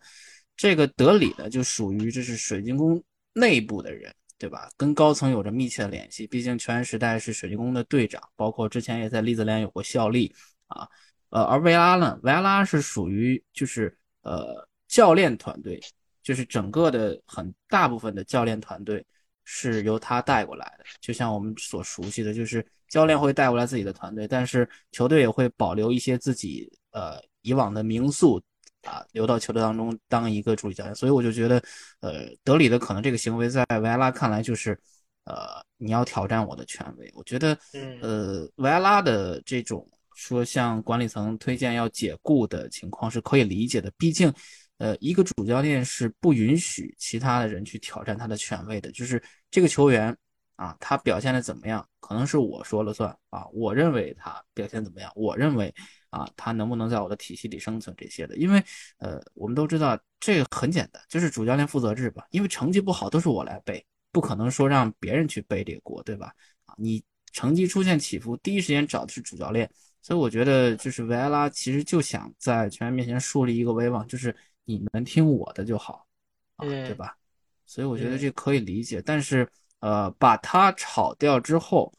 [0.56, 3.04] 这个德里呢，就属于这是水晶宫
[3.34, 4.70] 内部的人，对吧？
[4.78, 10.34] 跟高层有着密切的联系，毕竟全时代是水晶宫的队长，包括之前也在利兹联有过效力
[10.68, 10.88] 啊。
[11.30, 15.82] 呃，而维拉呢，维拉是属于就是呃教练团队，
[16.22, 19.06] 就是整个的很大部分的教练团队
[19.54, 22.66] 是由他带过来的，就像我们所熟悉的，就是。
[22.92, 28.36] 教练会带过来自己的团队，但是球队也会保留一些自己呃以往的名宿
[28.84, 30.94] 啊，留到球队当中当一个助理教练。
[30.94, 31.64] 所以我就觉得，
[32.02, 34.78] 呃，德里的可能这个行为在维埃拉看来就是，
[35.24, 37.10] 呃，你要挑战我的权威。
[37.16, 37.58] 我觉得，
[38.02, 44.30] 呃，维埃拉的这种说向管理层推荐要解雇的情况是可以理解的，毕竟，
[44.80, 50.18] 呃，一个主教练是不允许其他的人去挑战他的权威的，就是这个球员。
[50.58, 51.84] 啊，他表现的怎么样？
[52.00, 53.48] 可能是我说了算啊。
[53.52, 55.12] 我认为他表现怎么样？
[55.16, 55.74] 我认为
[56.12, 58.38] 啊，他能不能在我的体系里生存这些的？
[58.38, 58.64] 因为
[59.00, 62.28] 呃，我们都知道这个很简单，就是主教练负责制吧。
[62.30, 66.32] 因为成绩不好都是我来背，不可能说让别人去背这个锅，对吧？
[66.66, 69.68] 啊，你成绩出现起伏，第一时间找的是主教练
[70.04, 74.36] 所以我觉得就是维埃拉其实就想在球员面前树立一个威望，就是
[74.66, 76.06] 你们听我的就好，
[76.58, 77.18] 啊，对吧？
[77.72, 79.02] 所以我觉得这可以理解。
[79.02, 79.48] 但是
[79.80, 81.94] 呃，把他炒掉之后，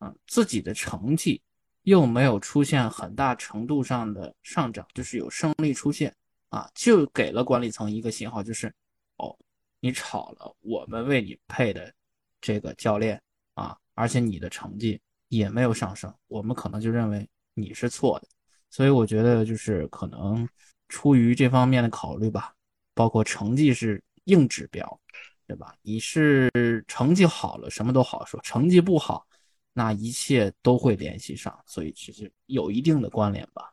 [0.00, 1.40] 嗯，自己的成绩
[1.84, 6.14] 又没有出现很大程度上的上涨，就是有胜利出现
[6.50, 8.70] 啊，就给了管理层一个信号，就是
[9.16, 9.34] 哦，
[9.80, 11.90] 你炒了我们为你配的
[12.38, 13.18] 这个教练
[13.54, 15.00] 啊，而且你的成绩。
[15.30, 18.28] 也没有上升，我们可能就认为你是错的，
[18.70, 20.48] 所以我觉得就是可能
[20.88, 22.54] 出于这方面的考虑吧，
[22.94, 25.00] 包括成绩是硬指标，
[25.46, 25.74] 对吧？
[25.82, 26.50] 你是
[26.86, 29.26] 成绩好了，什么都好说；成绩不好，
[29.72, 33.72] 那一切都会联系上，所以其实有一定的关联吧。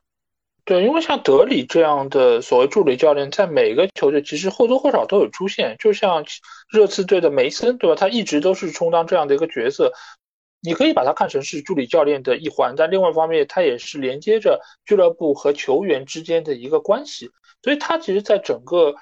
[0.63, 6.26] 对，因为像德里这样的所谓助理教练，在每个球队其实或多或少都有出现，就像
[6.70, 7.96] 热刺队的梅森，对吧？
[7.96, 9.94] 他一直都是充当这样的一个角色。
[10.62, 17.30] 你可以把它看成是助理教练的一环，但另外一方面，它也是连接着俱乐部和球员之间的一个关系。
[17.62, 18.96] 所以，他其实，在整个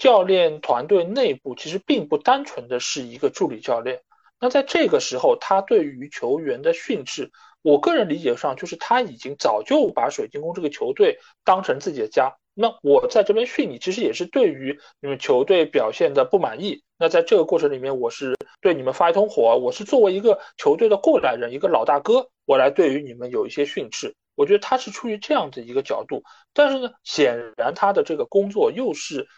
[0.00, 4.00] 教练团队内部，其实并不单纯的是一个助理教练。
[4.40, 12.32] 那在这个时候，他对于球员的训斥，我个人理解上，就是他已经早就把水晶宫这个球队当成自己的家。
[12.54, 16.82] 那我在这边训你，其实也是对于你们球队表现的不满意。
[16.98, 24.14] 那在这个过程里面，我是对你们发一通火，我是作为一个球队的过来人，一个老大哥，我来对于你们有一些训斥。
[24.34, 26.22] 我觉得他是出于这样的一个角度，
[26.54, 29.28] 但是呢，显然他的这个工作又是，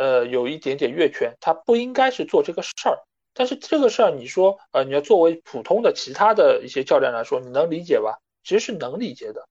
[0.00, 2.98] 呃，有一点点越权，他不应该是做这个事儿。
[3.34, 8.18] 但是这个事儿，你说，呃，你要作为普通的其他的一些教练来说，你能理解吧？
[8.42, 9.46] 其实是能理解的。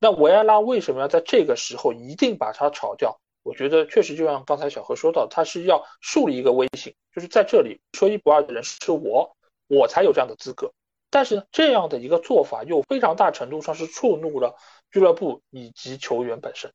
[0.00, 3.20] 那维埃拉为什么要在这个时候一定把他炒掉？
[3.44, 9.36] 我觉得确实就像刚才小何说到，他是要树立一个威信，就是在这里说一不二的人是我，
[9.68, 10.72] 我才有这样的资格。
[11.10, 14.56] 但是，这样的一个做法又非常大程度上是触怒了
[14.90, 16.72] 俱乐部以及球员本身，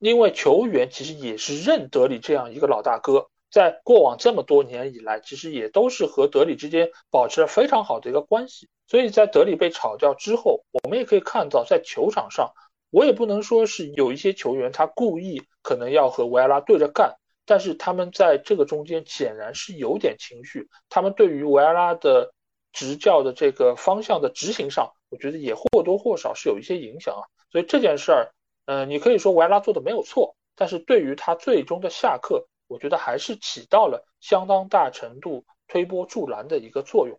[0.00, 8.68] 因为球员其实也是认德里这样一个老大哥，在过往这么多年以来，其实也都是和德里之间保持了非常好的一个关系。
[8.88, 12.50] 所以在德里被炒掉之后，我们也可以看到在球场上。
[12.90, 17.14] 我也不能说是有一些球员他故意可能要和维埃拉对着干，
[17.46, 22.32] 但是他们在这个中间显然是有点情绪，他们对于维埃拉的
[22.72, 27.22] 执教的这个方向的执行上，我觉得也或多或少是有一些影响啊。
[27.52, 28.32] 所以这件事儿，
[28.66, 37.18] 嗯，你可以说维埃拉做的没有错，但是对于他最终的下课，我觉得还是起到了相当大程度推波助澜的一个作用。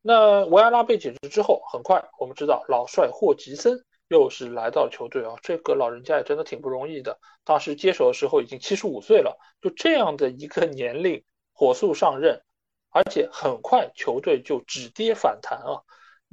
[0.00, 3.84] 那维埃拉被解职之后，很快我们知道老帅霍奇森。
[4.08, 7.18] 又是来到球队啊，这个老人家也真的挺不容易的。
[7.44, 12.42] 当时接手的时候已经七十五岁了，就这样的一个 年龄火速上任，
[12.90, 15.80] 而且很快球队就止跌反弹啊。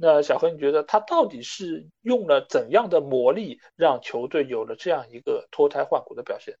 [0.02, 6.56] 那小何，你觉得他到底是用了怎样的魔力，让球队有了这样一个脱胎换骨的表现？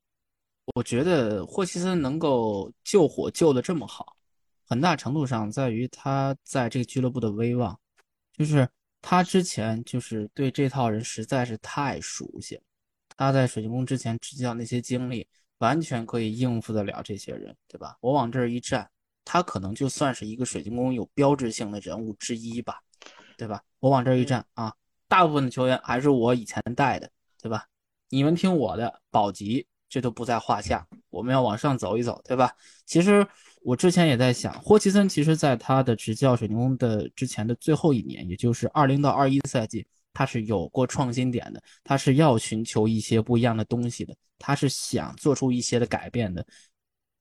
[0.74, 4.14] 我觉得霍奇森能够救火救的这么好，
[4.66, 7.78] 很大程度上在于他在这个俱乐部的威望，
[8.36, 8.68] 就是。
[9.02, 12.62] 他之前就是对这套人实在是太熟悉了，
[13.16, 15.26] 他在水晶宫之前执教那些经历，
[15.56, 17.96] 完全可以应付得了这些人，对吧？
[18.02, 18.86] 我往这儿一站，
[19.24, 22.78] 他可能就算是一个水晶宫有标志性的人物之一吧，
[23.40, 23.62] 对吧？
[23.78, 24.72] 我往这儿一站啊，
[25.08, 27.66] 大部分的球员还是我以前带的，对吧？
[28.08, 32.54] 你们听我的，保级这都不在话下，我们要往上走一走，对吧？
[32.86, 33.26] 其实。
[33.62, 46.42] 我之前也在想，霍奇森其实在他的执教水晶宫的之前的最后一年，也就是二零到二一赛季，他是有过创新点的，他是要寻求一些不一样的东西的，他是想做出一些的改变的，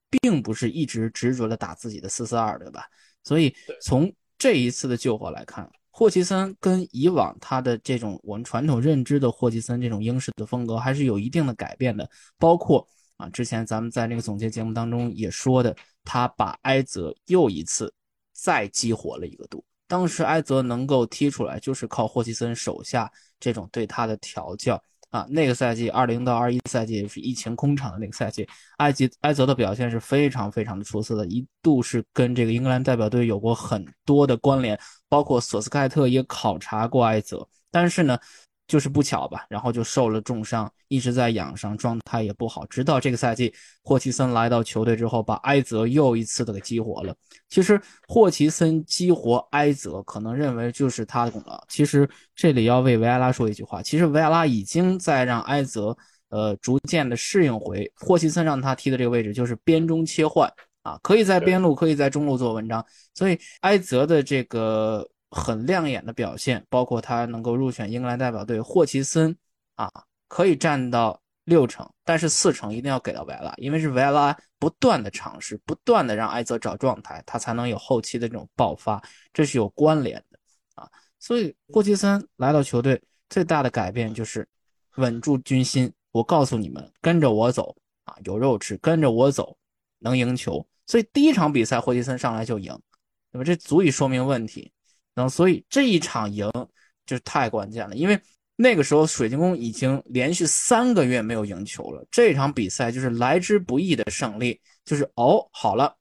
[0.09, 2.85] 并不是一直执着的打自己的四四二，对吧？
[3.21, 12.87] 所以从这一次的救火来看，霍奇森跟以往他的这种我们传统认知的霍奇森这种英式的风格还是有一定的改变的，包括。
[13.19, 17.93] 啊，之前咱们在那个总结节目当中也说的，他把埃泽又一次
[18.31, 19.61] 再激活了一个度。
[19.89, 25.25] 当时埃泽能够踢出来，就是靠霍奇森手下这种对他的调教啊。
[25.29, 28.47] 那个赛季，二零到二一赛季，是疫情空场的那个赛季，
[28.77, 38.17] 埃及埃泽的表现是非常非常的出色的，一度是跟这个英格兰代表队有过很多的关联，包括索斯盖特也考察过埃泽，但是呢。
[38.69, 42.63] 就是不巧吧，然后就受了重伤，一直在养伤，状态也不好。
[42.67, 43.51] 直到这个赛季，
[43.81, 47.13] 霍奇森来到球队之后，把埃泽又一次的给激活了。
[47.49, 51.59] 其实霍奇森激活埃泽，可能认为就是他的功劳。
[51.67, 55.97] 其实这里要为维埃拉说一句话，其实维埃拉已经在让埃泽，
[56.29, 60.47] 呃，逐渐的适应回霍奇森让他踢的这个位置，就是边中切换
[60.83, 62.85] 啊，可以在边路，可以在中路做文章。
[63.15, 65.09] 所以埃泽的这个。
[65.31, 69.35] 很亮眼的表现，包括他能够入选英格兰代表队，霍奇森
[69.75, 69.91] 啊
[70.27, 79.01] 可以占到六成，但是四成一定要给到维拉，因为是维拉不断的尝试，不断的让埃泽找状态，他才能有后期的这种爆发，
[79.33, 80.39] 这是有关联的
[80.75, 80.89] 啊。
[81.19, 84.47] 所以霍奇森来到球队最大的改变就是
[84.95, 87.75] 稳住军心，我告诉你们，跟着我走
[88.05, 89.57] 啊，有肉吃，跟着我走
[89.99, 90.65] 能赢球。
[90.87, 92.75] 所以第一场比赛霍奇森上来就赢，
[93.31, 94.71] 那么这足以说明问题。
[95.19, 96.49] 然后，所以这一场赢
[97.05, 98.17] 就是太关键了，因为
[98.55, 102.07] 那个时候水晶宫已经连续三个月没有赢球了。
[102.09, 105.93] 这场比赛就是来之不易的胜利，就是哦，好了，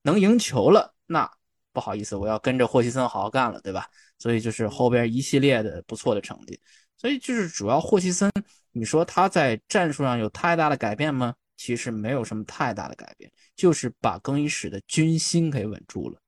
[0.00, 1.30] 能赢球了，那
[1.70, 3.86] 不好意思，我要跟着霍奇森好好干了，对吧？
[4.18, 6.58] 所以就是后边一系列的不错的成绩。
[6.96, 8.30] 所以就是主要霍奇森，
[8.72, 11.34] 你说他在战术上有太大的改变吗？
[11.58, 13.30] 其实没有什么太大的改变。
[13.54, 16.21] 就是把更衣室的军心给稳住了。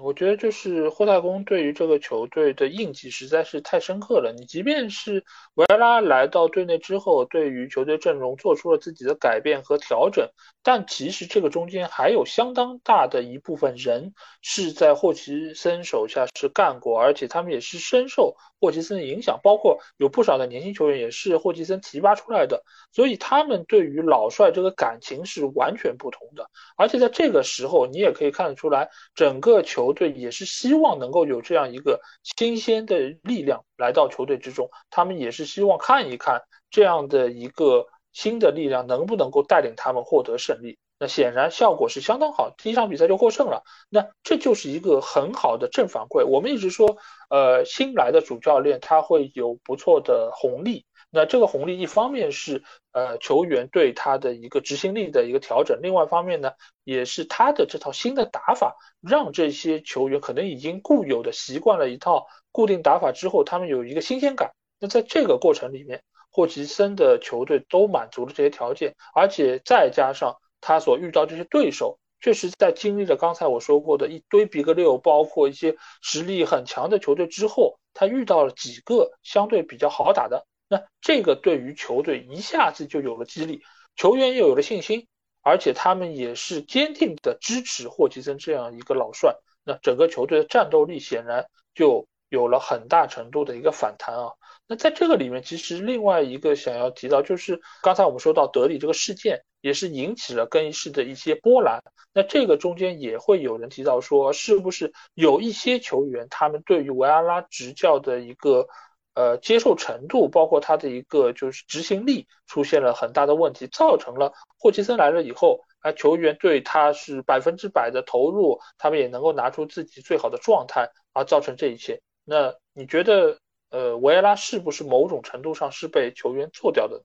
[0.00, 4.34] 我觉得就是霍太公对于这个球队的印记实在是太深刻了。
[4.36, 5.24] 你即便是
[5.54, 10.28] 维埃拉来到队内之后，对于球队阵容做出了自己的改变和调整，
[10.64, 26.50] 但其实这个中间还有相当大的一部分人是在霍奇森手下是干过，而且他们也是深受霍奇森的影响，包括有不少的年轻球员也是霍奇森提拔出来的，所以他们对于老帅这个感情是完全不同的。
[26.76, 29.83] 而且在这个时候，你也可以看得出来，整个球。
[29.84, 40.78] 球队也是希望能够有这样一个新鲜的力量来到球队之中，他们也是希望看一看这样的一个新的力量能不能够带领他们获得胜利。
[40.98, 43.62] 那显然效果是相当好，第一场比赛就获胜了。
[43.90, 46.24] 那这就是一个很好的正反馈。
[46.24, 46.96] 我们一直说，
[47.28, 50.86] 呃，新来的主教练他会有不错的红利。
[51.14, 56.50] 那这个红利一方面是呃球员对他的一个执行力的一个调整，另外一方面呢，
[56.82, 64.50] 也是他的这套新的打法让这些球员可能已经固有的习惯了一套固定打法之后，他们有一个新鲜感。
[64.80, 66.02] 那在这个过程里面，
[66.32, 80.44] 霍奇森的球队都满足了这些条件，而且再加上他所遇到这些对手，确实在经历了刚才我说过的一堆 Big 六，包括一些实力很强的球队之后，他遇到了几个相对比较好打的。
[80.74, 83.62] 那这个对于球队一下子就有了激励，
[83.94, 85.06] 球员又有了信心，
[85.40, 91.46] 而且他们也是坚定的支持霍奇森这样一个老帅，那整个球队的战斗力显然
[91.76, 94.32] 就有了很大程度的一个反弹啊。
[94.66, 101.84] 那在这个里面，其实另外一个想要提到就是刚才我们说到德里这个事件，也是引起了更衣室的一些波澜。
[102.12, 108.66] 那这个中间也会有人提到说，是不是有一些球员他们对于维阿拉执教的一个。
[109.14, 122.00] 呃，接受程度包括他的一个就是执行力出现了很大的问题，造成了霍奇森来了以后，啊，球员对他是百分之百的投入，他们也能够拿出自己最好的状态，而造成这一切。
[122.24, 123.38] 那你觉得，
[123.70, 127.00] 呃，维埃拉是不是某种程度上是被球员做掉的？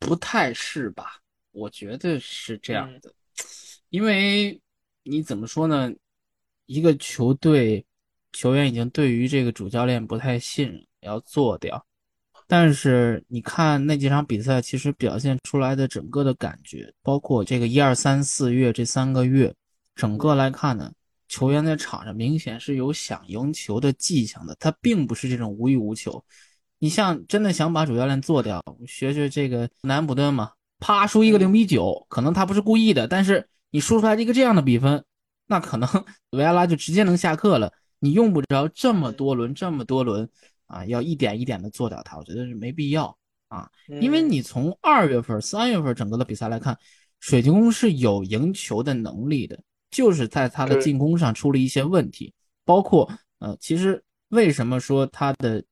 [0.00, 1.20] 不太是吧？
[1.52, 3.10] 我觉得是这样的，
[3.88, 4.60] 因为
[5.02, 5.90] 你怎么说呢？
[6.66, 7.86] 一个球队
[8.32, 10.86] 球员已经对于这个主教练不太信任。
[11.00, 11.84] 要做掉，
[12.46, 19.54] 但是你看那几场比赛，其实表现出来的整个的感觉，包括这个一二三四月这三个月，
[19.94, 20.92] 整个来看呢，
[21.28, 26.24] 球员在场上明显是有想赢球的迹象的，他并不是这种无欲无求。
[26.78, 35.04] 你像真的想把主教练做掉，学学这个南普顿嘛，啪输一个零比九，可能他不是故意的，但是你输出来一个这样的比分，
[35.46, 35.88] 那可能
[36.30, 37.72] 维埃拉就直接能下课了。
[37.98, 40.28] 你用不着这么多轮，这么多轮。
[40.68, 43.68] 啊，要一点一点的做掉它，我觉得是没必要啊，
[44.00, 46.78] 因为你从二月份、三月份整个的比赛来看，
[47.20, 49.60] 水晶宫是有赢球的能力的，
[49.90, 52.32] 就是在他的进攻上出了一些问题，
[52.64, 55.64] 包括呃，其实为什么说他的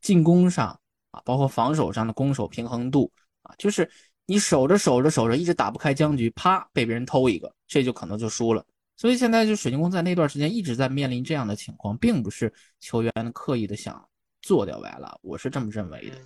[0.00, 0.78] 进攻上
[1.10, 3.10] 啊，包括防守上的攻守平衡度
[3.42, 3.90] 啊，就是
[4.26, 8.64] 你守着守着守着，一直打不开僵局，啪被别人偷一个，这就可能就输了。
[9.02, 14.08] 所以现在就水晶宫在那段时间一直在面临这样的情况，并不是球员刻意的想
[14.40, 16.16] 做掉维埃拉，我是这么认为的。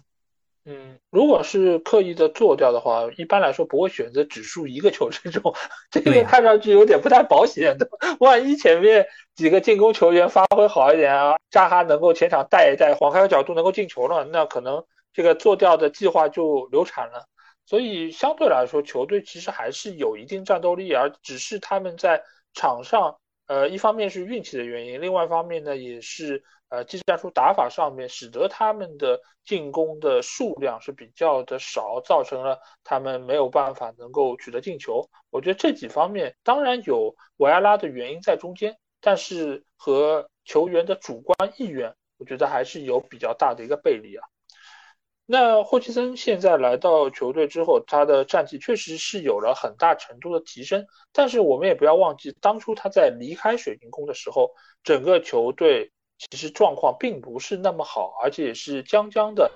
[0.66, 5.54] 嗯，如果是刻意的做掉的话，一般来说不会选择只输一个球这种，
[5.90, 7.88] 这个看上去有点不太保险的。
[8.20, 17.26] 万一前面几个进攻球员发挥好一点啊，扎哈能够前场带一带，晃开角度能够进球了，那可能这个做掉的计划就流产了。
[17.64, 22.22] 所以相对来说，球队其实还是有一定战斗力，而只是他们在。
[22.56, 35.08] 场上，呃，一方面是运气的原因，另外一方面呢，也是呃技战术打法上面，使得他们的进攻的数量是比较的少，造成了他们没有办法能够取得进球。
[35.30, 44.26] 我觉得这几方面当然有维埃拉的原因在中间，但是和球员的主观意愿，我觉得还是有比较大的一个背离啊。
[45.28, 54.52] 那霍奇森现在来到球队之后，他的战绩确实是有了很大程度的提升，但是我们也不要忘记，当初他在离开水晶宫的时候，
[54.84, 59.50] 整个球队其实状况并不是那么好，而且也是将将的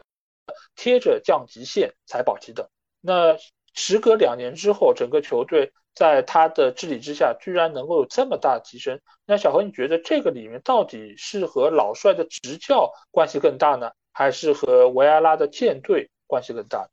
[0.75, 2.69] 贴着降级线才保级的。
[3.01, 3.39] 那
[3.73, 9.01] 时隔两年之后，整个球队在他的治理之下，居然能够有这么大提升。
[9.25, 13.93] 那小何，你觉得这个里面到底是和老帅的执教关系更大呢？
[14.13, 16.89] 还是和维埃拉的舰队关系更大。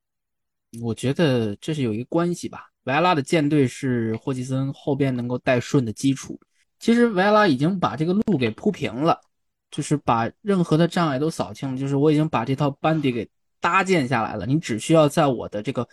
[0.82, 2.66] 我觉得这是有一个关系吧。
[2.84, 6.40] 维埃拉的舰队是霍奇森后边能够带顺的基础。
[6.80, 9.20] 其实维埃拉已经把这个路给铺平了，
[9.72, 13.28] 就是把任何的障碍都扫清了，就是我已经把这套班底给
[13.60, 14.46] 搭建下来了。
[14.46, 15.88] 你只需要在我的这个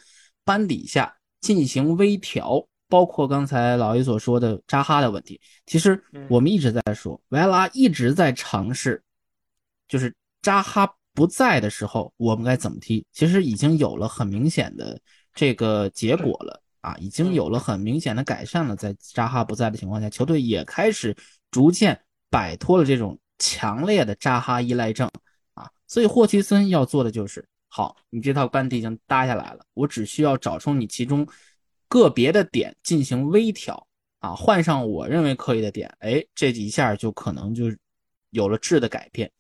[0.45, 5.41] 班底下进行微调，包括刚才老爷所说的扎哈的问题。
[5.67, 9.03] 其实我们一直在说，维埃拉一直在尝试，
[9.89, 10.95] 就是扎哈。
[11.15, 13.07] 不在的时候，我们该怎么踢？
[13.13, 15.01] 其实已经有了很明显的
[15.33, 18.75] 这个结果了啊，已经有了很明显的改善了。
[18.75, 21.17] 在扎哈不在的情况下，球队也开始
[21.51, 21.99] 逐渐
[22.29, 25.09] 摆脱了这种强烈的扎哈依赖症
[25.55, 25.71] 啊。
[25.87, 31.27] 所以霍奇森要做的就是：好，你这套班底已经搭下来了，我只需要找出你其中
[31.89, 33.87] 个别的点进行微调
[34.19, 37.67] 啊，换上我认为可以的点，哎，这几下就可能就
[38.31, 39.31] 有了质的改变。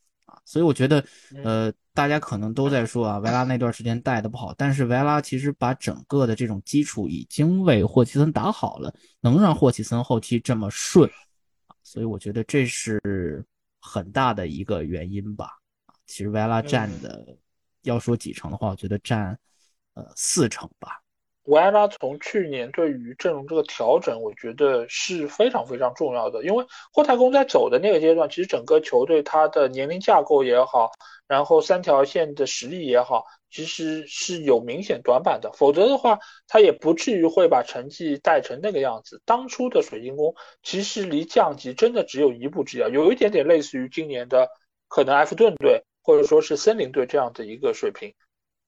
[0.45, 1.05] 所以我觉得，
[1.43, 11.11] 呃，大家可能都在说啊，维拉那段时间带的不好，但是维拉其实把整个的这种基础已经为霍奇森打好了，能让霍奇森后期这么顺，
[11.83, 13.45] 所以我觉得这是
[13.81, 15.51] 很大的一个原因吧。
[16.07, 17.27] 其实维拉占的，
[17.83, 19.39] 要说几成的话，我觉得占，
[19.95, 21.01] 呃，四成吧。
[21.45, 26.43] 维埃拉从去年对于阵容这个调整，我觉得是非常非常重要的。
[26.43, 30.91] 因为霍太公在走的那个阶段，其实整个球队他的年龄架构也好，
[31.27, 35.53] 然后三条线的实力也好，其实是有明显短板的。
[35.53, 36.19] 否则的话，
[36.49, 39.21] 他也不至于会把成绩带成那个样子。
[39.27, 44.49] 当初的水晶宫其实离降级真的只有一步之遥，有一点点类似于今年的
[44.89, 48.15] 可能埃弗顿队或者说是森林队这样的一个水平。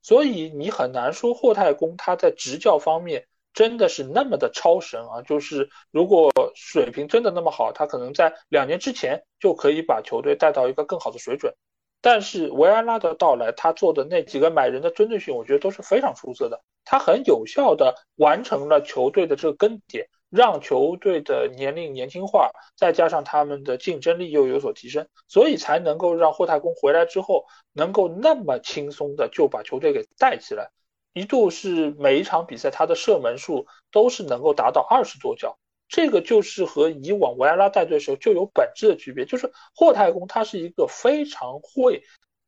[0.07, 5.20] 所以你很难说霍太公他在执教方面真的是那么的超神啊！
[5.22, 11.52] 就是如果水平真的那么好，他可能在两年之前就可以把球队带到一个更好的水准。
[12.00, 16.62] 但是维埃拉的到来，他做的那几个买人的针对性，我觉得都是非常出色的。
[16.84, 20.07] 他很有效的完成了球队的这个更迭。
[20.29, 30.70] 让球队的年龄年轻化，再加上他们的竞争力又有所提升，所以才能够让霍太公回来之后能够那么轻松的就把球队给带起来。
[31.12, 35.57] 一度是每一场比赛他的射门数都是能够达到二十多脚，
[35.89, 39.24] 这个就是和以往维埃拉带队时候就有本质的区别。
[39.24, 42.03] 就是霍太公他是一个非常会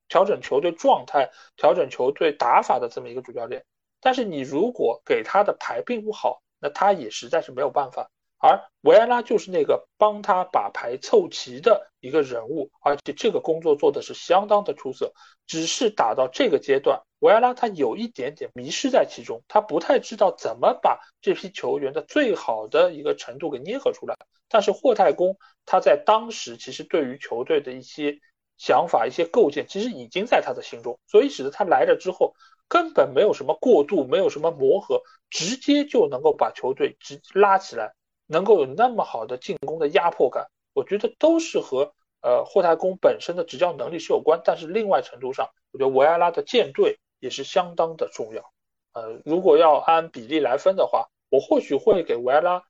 [0.08, 3.64] 调整球队状态、调整球队打法的这么一个主教练，
[4.00, 6.42] 但是你如果给他的牌并不好。
[6.60, 15.12] 那他也实在是没有办法，而维埃拉就是那个帮他把牌凑齐的一个人物，而且这个工作做的是相当的出色。
[15.46, 24.14] 只是打到这个阶段，维埃拉他有一点点迷失在其中，他不太知道怎么把这批球员的最好的一个程度给捏合出来。
[24.48, 28.18] 但是霍太公他在当时其实对于球队的一些
[28.56, 32.34] 想法、一些构建，其实已经在他的心中，所以使得他来了之后。
[32.68, 37.94] 根本没有什么过渡，没有什么磨合，直接就能够把球队直拉起来，
[38.26, 44.40] 能够有那么好的进攻的压迫感，我觉得都是和呃霍太公本身的执教能力是有关。
[44.44, 48.52] 但是另外程度上，我觉得维埃拉的舰队也是相当的重要。
[48.92, 52.62] 呃，如果要按比例来分的话，我或许会给维埃拉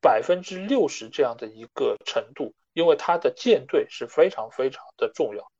[0.00, 5.50] 百分之六十这样的一个程度，因为他的舰队是非常非常的重要。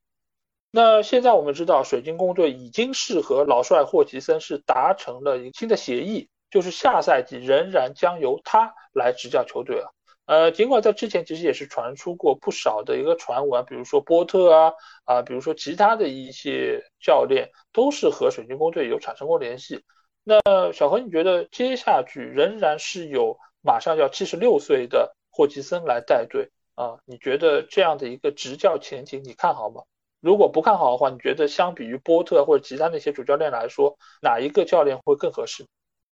[0.77, 9.89] 那现在我们知道，水晶宫队已经是和老帅霍奇森是达成了一个新的协议，就是下赛季仍然将由他来执教球队啊。
[10.27, 14.72] 呃，尽管在之前其实也是传出过不少的一个传闻，比如说波特啊
[15.07, 19.83] 啊，比如说其他的一些教练都是和水晶宫队有产生过联系。
[20.24, 20.39] 那
[20.74, 26.99] 小何，你觉得接下去仍然是有马上要七十六岁的霍奇森来带队啊？
[27.07, 29.81] 你觉得这样的一个执教前景，你看好吗？
[30.21, 35.64] 如果不看好的话，你觉得相比于波特或者其他那些主教练来说，哪一个教练会更合适？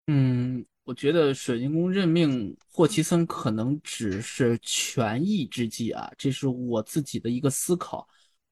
[0.07, 8.07] 嗯，我觉得水晶宫任命霍奇森可能只是权宜之计啊，这是我自己的一个思考。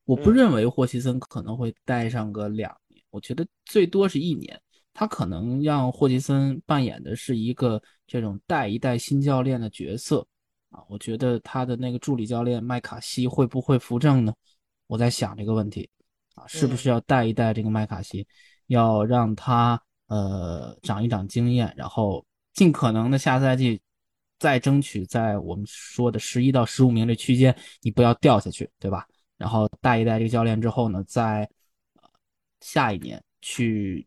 [0.05, 4.59] 我不认为霍奇森可能会待上个两年，我觉得最多是一年。
[4.93, 10.25] 他可能让霍奇森扮演的是一个这种带一带新教练的角色
[10.69, 14.33] 啊，我觉得他的那个助理教练麦卡锡会不会扶正呢？
[14.91, 15.89] 我在想这个问题
[16.35, 18.27] 啊，是不是要带一带这个麦卡锡，
[18.67, 23.79] 要让他呃长一长经验，然后尽可能的下赛季
[24.37, 29.07] 再争取在我们说的十一到十五名这区间，你不要掉下去，对吧？
[29.37, 31.49] 然后带一带这个教练之后呢，在
[32.59, 34.05] 下一年去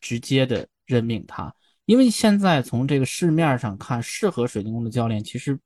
[0.00, 1.54] 直接的任命他，
[1.84, 5.56] 因为现在从这个市面上看，适合水晶宫的教练其实。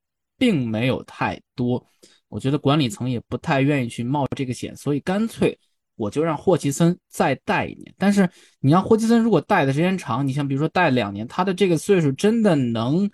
[0.41, 1.87] 并没有太多，
[2.31, 5.59] 我觉得管理层也不太愿意去冒这个险，所以干脆
[5.97, 7.95] 我就让霍奇森再带一年。
[7.99, 8.27] 但是
[8.61, 13.11] 你让霍奇森如果带的时间长，你像比如说带两年，他的这个岁数真的能，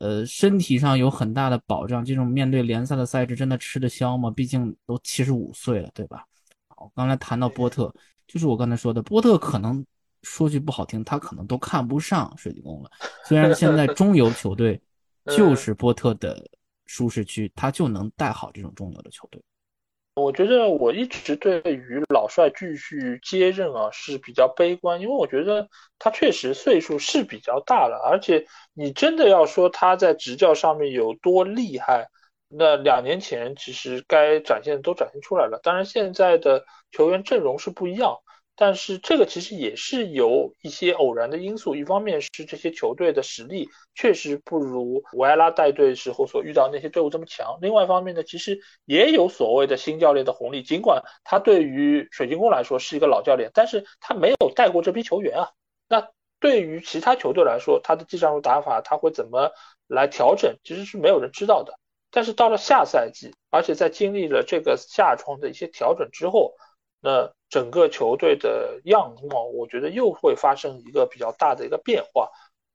[0.00, 4.30] 呃，身体上有很大的保障，这种面对联赛的赛制真的吃得消吗？
[4.30, 6.24] 毕竟都七十五岁了，对吧？
[6.68, 7.90] 好，刚才谈到波特，
[8.26, 9.82] 就是我刚才说的，波特可能
[10.22, 12.90] 说句不好听，他可能都看不上水晶宫了。
[13.24, 14.78] 虽然现在中游球队。
[15.36, 16.42] 就是波特的
[16.90, 19.40] 舒适区，他就能带好这种中游的球队。
[20.16, 25.68] 我觉得我一直对于老帅继续接任啊是比较悲观，因为我觉得
[26.00, 32.08] 他确实岁数是比较大了，而且你真的要说他在执教上面有多厉害，
[32.48, 35.60] 那两年前其实该展现都展现出来了。
[35.62, 38.18] 当然现在的球员阵容是不一样。
[38.60, 55.48] 但是这个其实也是有一些偶然的因素，一方面是这些球队的实力确实不如维埃拉带队时候所遇到那些队伍这么强，另外一方面呢，其实也有所谓的新教练的红利，尽管他对于水晶宫来说是一个老教练，但是他没有带过这批球员啊。
[55.88, 59.52] 那对于其他球队来说，他的技战术打法他会怎么
[59.88, 61.78] 来调整，其实是没有人知道的。
[62.10, 66.52] 但是到了下赛季，而且在经历了这个夏窗的一些调整之后，
[67.00, 72.30] 那整个球队的样貌，我觉得又会发生一个比较大的一个变化，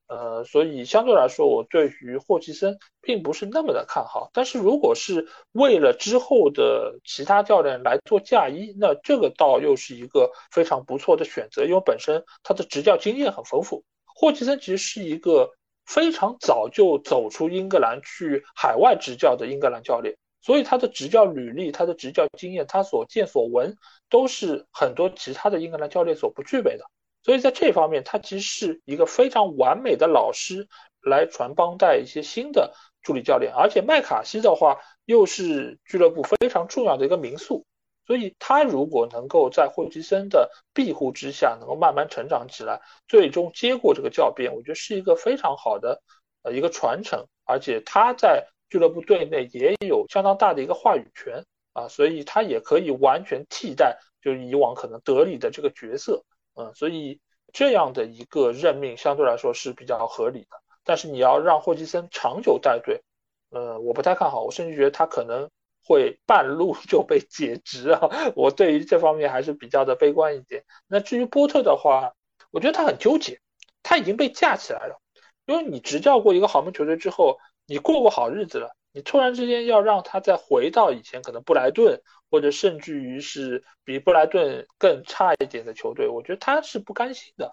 [0.08, 4.30] 呃，所以相对来说，我对于霍奇森并不是那么的看好。
[4.34, 13.84] 但是如果是为了之后的其他教练来做嫁衣，那这个倒又是一个非常不错的选择，因为本身他的执教经验很丰富。
[14.06, 15.52] 霍奇森其实是一个
[15.86, 20.16] 非常早就走出英格兰去海外执教的英格兰教练。
[20.42, 23.76] 所以他的执教履历、他的执教经验、他所见所闻，
[24.10, 26.86] 都是很多其他的英格兰教练所不具备的。
[27.24, 30.68] 所以在这方面，他其实是一个非常完美的老师，
[31.02, 33.54] 来传帮带一些新的助理教练。
[33.54, 37.66] 而且麦卡锡的话，又是俱乐部非常重要的一个名宿，
[38.06, 46.02] 所以他如果能够在霍奇森的庇护之下，能够慢慢成长起来，最终接过这个教鞭，我觉得是一个非常好的
[46.44, 47.26] 呃一个传承。
[47.46, 48.48] 而且他在。
[48.68, 51.46] 俱乐部队内也有相当大的一个话语权
[51.76, 56.24] 啊，所以他也可以完全替代就是以往可能德里的这个角色，
[56.56, 57.20] 嗯，所以
[57.54, 60.58] 这样的一个任命相对来说是比较合理的。
[60.84, 63.04] 但是你要让霍奇森长久带队，
[63.50, 65.50] 呃，我不太看好，我甚至觉得他可能
[65.84, 68.10] 会半路 就被解职啊。
[68.36, 70.64] 我对于这方面还是比较的悲观一点。
[70.88, 72.14] 那至于波特的话，
[72.50, 73.40] 我觉得他很纠结，
[73.84, 75.00] 他已经被架起来了，
[75.46, 77.38] 因为你执教过一个豪门球队之后。
[77.68, 87.52] 你过过好日子了，你突然之间要让他再回到以前可能布莱顿，或者甚至于是比布莱顿更差一点的球队，我觉得他是不甘心的。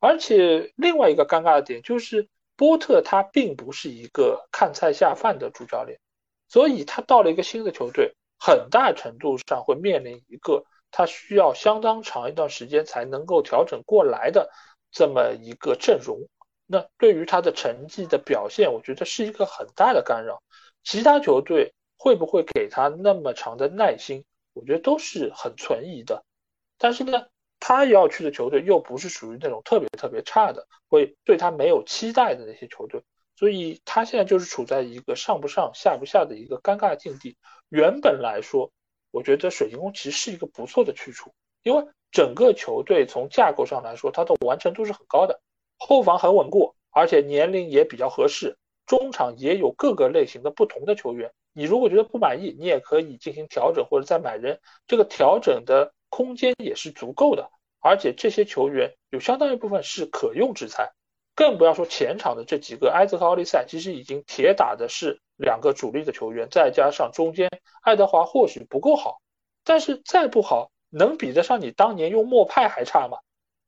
[0.00, 6.00] 而且另外一个尴尬的点就是，波特他并不是一个看菜下饭的主教练，
[6.48, 14.50] 所以他到了一个新的球队，很大程度上会面临一个他需要相当长一段时间才能够调整过来的
[14.90, 16.18] 这么一个阵容。
[16.66, 20.42] 那对于他的成绩的表现，我觉得是一个很大的干扰。
[20.84, 26.24] 其他球队会不会给他那么长的耐心，我觉得都是很存疑的。
[26.78, 27.26] 但是呢，
[27.58, 33.02] 他要去的球队又不是属于那种特别特别差的，会对他没有期待的那些球队，
[33.36, 37.36] 所以他现在就是处在一个上不上下不下的一个尴尬境地。
[37.70, 38.70] 原本来说，
[39.10, 41.32] 我觉得水晶宫其实是一个不错的去处，
[41.62, 45.40] 因为整个球队从架构上来说，它的完成度是很高的。
[45.78, 48.56] 后防很稳固，而且年龄也比较合适，
[48.86, 51.32] 中场也有各个类型的不同的球员。
[51.52, 57.50] 你如果觉得不满意，你也可以进行调整或者再买人，这个调整的空间也是足够的。
[57.80, 60.92] 而且这些球员有相当一部分是可用之才，
[61.34, 67.50] 更不要说前场的这几个埃泽和奥利塞，其实已经铁打的是两个主力的球员，再加上中间
[67.82, 69.20] 爱德华或许不够好，
[69.64, 73.18] 但是再不好，能比得上你当年用莫派还差吗？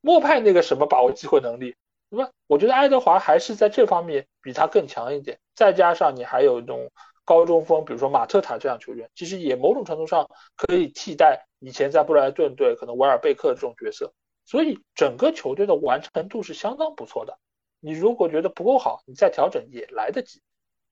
[0.01, 1.77] 莫派那个什么把握机会能力？
[2.09, 6.91] 那么我觉得爱德华还是在这方面比他更强一点，再加上你还有一种
[7.25, 14.13] 高中锋，比如说马特塔这样球员，其实也某种程度上可以替代以前在布莱顿队可能维尔贝克这种角色，
[14.45, 17.39] 所以整个球队的完成度是相当不错的。
[17.81, 20.41] 你如果觉得不够好，你再调整也来得及。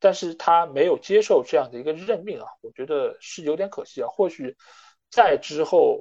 [0.01, 4.09] 但是他没有接受这样的一个任命啊，我觉得是有点可惜啊。
[4.09, 4.55] 或许
[5.11, 6.01] 在之后，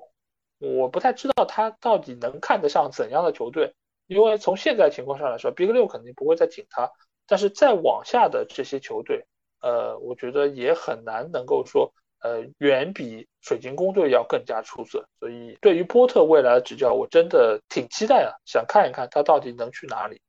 [0.59, 3.73] 我不太知道他到底能看得上怎样的球队，
[4.07, 6.91] 因为从现在情况上来说，Big 六肯定不会再请他，
[7.27, 9.25] 但是再往下的这些球队，
[9.61, 15.05] 呃，我觉得也很难能够说，呃，远比水晶宫队要更加出色。
[15.19, 20.21] 所以对于波特未来的执教，我真的挺期待的，想看一看他到底能去哪里。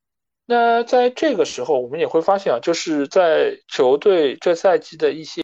[0.46, 5.42] 那在这个时候，我们也会发现啊，就是在球队这赛季的一些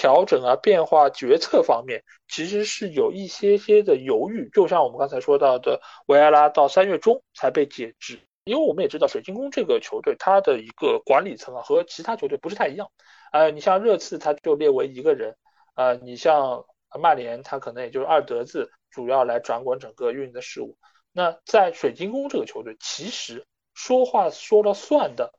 [0.00, 4.48] 调整啊、变化、决策方面，其实是有一些些的犹豫。
[4.52, 12.88] 就像我们刚才说到的，维埃拉到三月中才被解职，因为我们也知道水晶宫这个球队，它的一个管理层啊和其他球队不是太一样。
[13.32, 15.32] 呃，你像热刺，他就列为一个人；
[15.74, 16.64] 呃，你像
[17.00, 20.78] 曼联，他可能也就是二德子主要来掌管整个运营的事务。
[21.12, 23.44] 那在水晶宫这个球队，其实。
[23.74, 25.32] 说话说了算的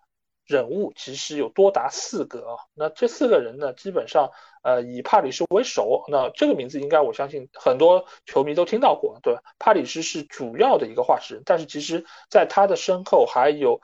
[0.50, 4.32] 人物其实有多达四个啊，那这四个人呢，基本上
[4.64, 9.38] 呃以帕里斯为首，那这个名字应该我相信很多球迷都听到过，对？
[9.60, 13.80] 帕里斯是主要的一个话事人，但是其实在他的身后还有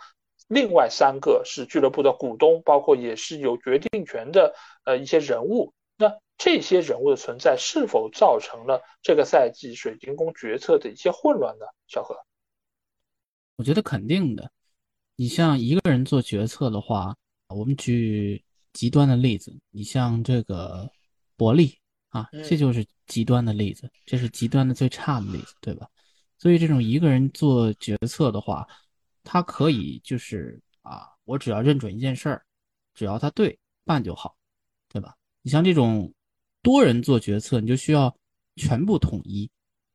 [0.48, 4.56] 另外三个是俱乐部的股东，包括也是有决定权的
[4.86, 5.72] 呃一些人物。
[5.98, 11.68] 那这些人物的存在是否造成了这个赛季水晶宫决策的一些混乱呢？
[11.88, 12.18] 小何？
[13.56, 14.52] 我觉得肯定的，
[15.16, 17.16] 你像一个人做决策的话，
[17.48, 18.44] 我们举
[18.74, 20.90] 极端的例子，你像这个
[21.38, 21.78] 伯利
[22.10, 25.88] 啊，这就是极端的例子，这是极端的最差的例子，对吧？
[26.38, 28.68] 所以这种一个人做决策的话，
[29.24, 32.46] 他可以就是啊，我只要认准一件事儿，
[32.94, 34.36] 只要他对办就好，
[34.90, 35.16] 对吧？
[35.42, 36.14] 你像这种
[36.62, 38.14] 多人做决策，你就需要
[38.58, 39.50] 全部统一，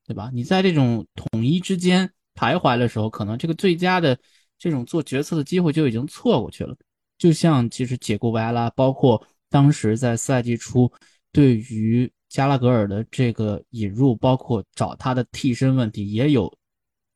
[0.06, 0.30] 对吧？
[0.32, 2.10] 你在这种统一之间。
[2.36, 4.18] 徘徊的时候，可能这个最佳的
[4.60, 6.76] 这种做决策的机会就已经错过去了。
[7.16, 10.90] 就像其实解雇维埃拉，包括当时在赛季初
[11.32, 16.52] 对于加拉格尔的这个引入，包括找他的替身问题也有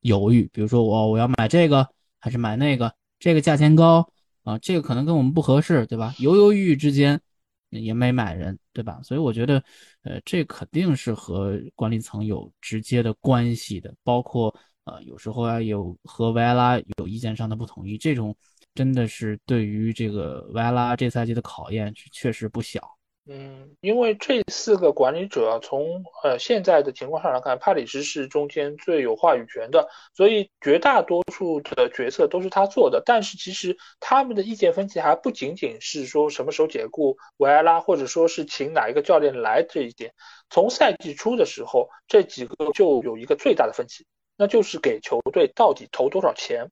[0.01, 0.49] 犹豫。
[0.51, 1.87] 比如说我我要买这个
[2.19, 4.07] 还是买那个，这个价钱高
[4.43, 6.15] 啊，这个可能跟我们不合适，对吧？
[6.17, 7.21] 犹犹豫豫之间
[7.69, 8.99] 也没买人，对吧？
[9.03, 9.63] 所以我觉得，
[10.01, 14.55] 呃，这肯定是和管理层有直接的关系的，包括。
[14.85, 18.35] 呃，有时候啊，有和维埃拉有意见上的不统一，这种
[18.73, 22.79] 真的是对于这个维埃拉这赛季的考验确实不小。
[23.27, 33.01] 嗯，因为这四个管理者从呃现在的情况上来看，帕里什是中间最有话语权的，所以绝大多数的决策都是他做的。
[33.03, 40.13] 但是其实他们的意见分歧还不仅仅是说什么时候解雇维埃拉，或者说是请哪一个教练来这一点。
[40.51, 44.05] 从赛季初的时候，这几个就有一个最大的分歧。
[44.37, 46.71] 那就是给球队到底投多少钱？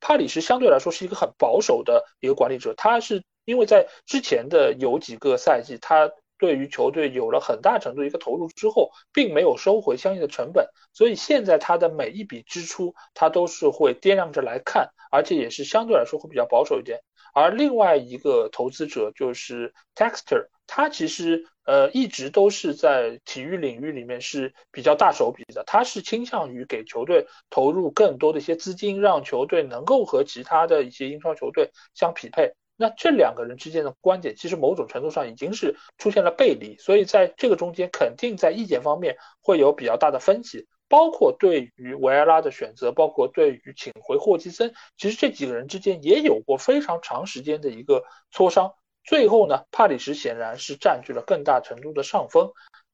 [0.00, 17.00] 帕里什相对来说是一个很保守的一个管理者，他是因为在之前的有几个赛季，他对于球队有了很大程度一个投入之后，并没有收回相应的成本，所以现在他的每一笔支出，他都是会掂量着来看，而且也是相对来说会比较保守一点。
[17.32, 20.48] 而另外一个投资者就是 Texter。
[20.74, 32.52] 他其实呃一直都是在体育领域里面是比较大手笔的，他是倾向于给球队投入更多的一些资金，让球队能够和其他的一些英超球队相匹配。
[32.74, 48.72] 那这两个人之间的观点，其实某种程度上已经是出现了背离，所以在这个中间肯定在意见方面会有比较大的分歧，包括对于维埃拉的选择，包括对于请回霍奇森，其实这几个人之间也有过非常长时间的一个磋商。
[49.04, 52.52] 最后呢，帕里什显然是占据了更大程度的上风，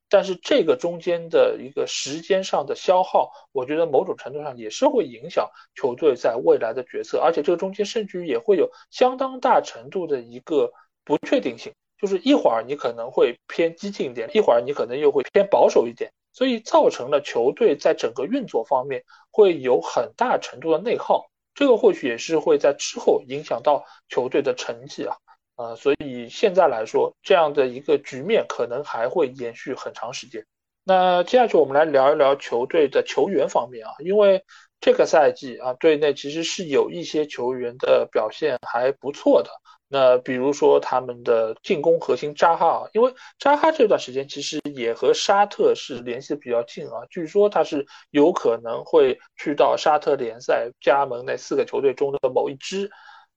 [0.09, 10.73] 但是这个中间的一个时间上的消耗，我觉得某种程度上也是会影响球队在未来的决策，而且这个中间甚至于也会有相当大程度的一个
[11.05, 25.15] 不确定性，就是一会儿你可能会偏激进一点，一会儿你可能又会偏保守一点，所以造成了球队在整个运作方面会有很大程度的内耗，这个或许也是会在之后影响到球队的成绩啊。
[25.59, 30.47] 呃，所以现在来说，这样的一个局面可能还会延续很长时间。
[30.85, 34.41] 那接下去我们来聊一聊球队的球员方面啊，因为
[34.81, 39.51] 这个赛季啊，队内其实是有一些球员的表现还不错的。
[39.89, 52.89] 那比如说他们的进攻核心扎哈啊，因为扎哈这段时间其实也和沙特是联系的比较近啊，据说他是有可能会去到沙特联赛加盟那四个球队中的某一支。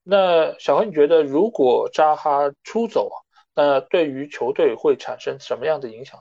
[0.04, 3.10] 那小何，你觉得如果扎哈出走，
[3.56, 6.20] 那对于球队会产生什么样的影响？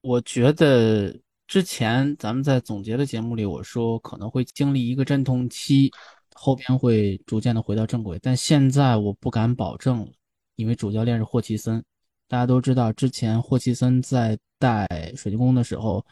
[0.00, 1.16] 我觉得
[1.46, 5.90] 之前咱们在总结的节目里，我说可能会经历一个阵痛期，
[6.34, 8.18] 后边会逐渐的回到正轨。
[8.20, 10.10] 但现在我不敢保证，
[10.56, 11.82] 因为主教练是霍奇森。
[12.26, 16.04] 大家都知道，之前霍奇森在带水晶宫的时候，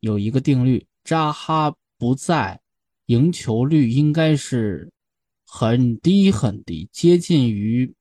[0.00, 2.58] 有一个定律：扎哈不在，
[3.06, 4.88] 赢球率应该是
[5.56, 7.94] 很低很低，接近于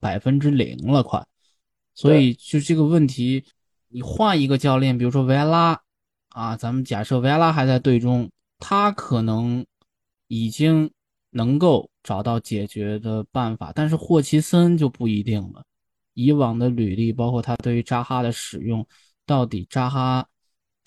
[0.00, 1.24] 百分之零了，快。
[1.94, 3.44] 所以就这个问题，
[3.86, 5.80] 你换一个教练，比如说维埃拉，
[6.30, 8.28] 啊，咱们假设维埃拉还在队中，
[8.58, 9.64] 他可能
[10.26, 10.90] 已经
[11.30, 15.64] 能够找到解决的办法，但是霍奇森就不一定了。
[16.14, 18.84] 以往的履历，包括他对于扎哈的使用，
[19.24, 20.26] 到底扎哈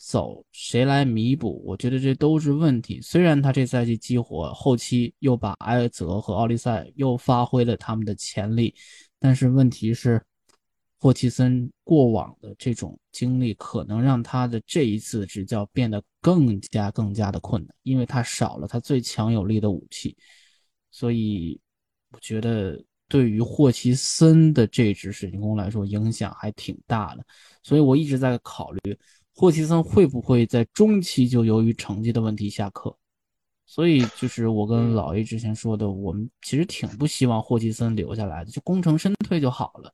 [0.01, 1.61] 走谁来弥补？
[1.65, 2.99] 我觉得这都是问题。
[3.01, 8.73] 虽然他这赛季激活，后期又把埃泽和奥利塞又发挥了他们的潜力，
[9.19, 10.21] 但是问题是，
[10.99, 20.15] 霍奇森过往的这种经历，可能让他的这一次执教变得更加更加的困难，因为他少了他最强有力的武器，
[20.91, 21.59] 所以
[22.11, 22.83] 我觉得。
[23.11, 27.25] 对于霍奇森的这支水晶宫来说，影响还挺大的，
[27.63, 28.95] 所以我一直在考虑
[29.39, 32.93] 霍奇森会不会在中期就由于成绩的问题下课。
[33.65, 39.93] 所以就是我跟老 A 之前说的，我们其实挺不希望霍奇森留下来的，就功成身退就好了。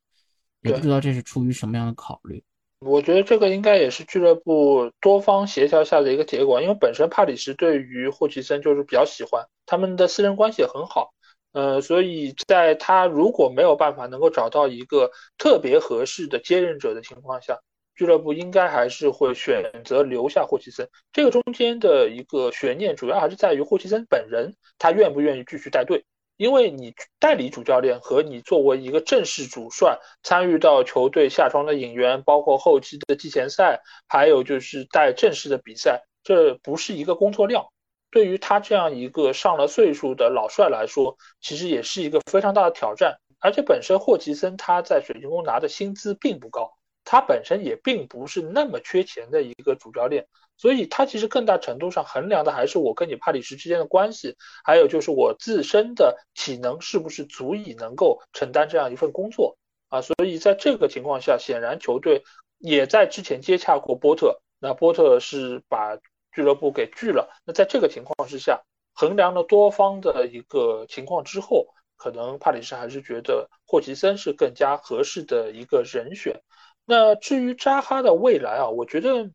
[0.64, 2.44] 也不知道这是出于什么样的考虑。
[2.80, 11.14] 我觉得这个应该也是俱乐部多方协调下的一个结果，因为本身帕里什对于霍奇森就是比较喜欢，他们的私人关系也很好。
[11.52, 17.60] 呃，所以在他如果没有办法能够找到一个特别合适的接任者的情况下，
[17.96, 20.88] 俱乐部应该还是会选择留下霍奇森。
[21.14, 26.06] 这个中间的一个悬念，主要还是在于霍奇森本人，他愿不愿意继续带队。
[26.38, 37.66] 因为你代理主教练和你作为一个正式主帅，参与到球队下窗的引援，包括后期的季前赛，还有就是带正式的比赛，这不是一个工作量。
[38.12, 43.18] 对于他这样一个上了岁数的老帅来说，其实也是一个非常大的挑战。
[43.40, 46.74] 而且本身霍奇森他在水晶宫拿的薪资并不高，
[47.06, 50.28] 他本身也并不是那么缺钱的一个主教练，
[50.58, 54.36] 所以他其实更大程度上衡量的还是我跟你帕里什之间的关系，
[54.66, 60.02] 还有就是我自身的体能是不是足以能够承担这样一份工作啊。
[60.02, 62.24] 所以在这个情况下，显然球队
[62.58, 65.98] 也在之前接洽过波特，那波特是把。
[66.36, 68.62] 俱乐部给拒了，那在这个情况之下，
[68.94, 76.42] 衡量了多方的一个情况之后，可能帕里什还是觉得霍奇森是更加合适的一个人选。
[76.86, 79.30] 那至于扎哈的未来啊，我觉得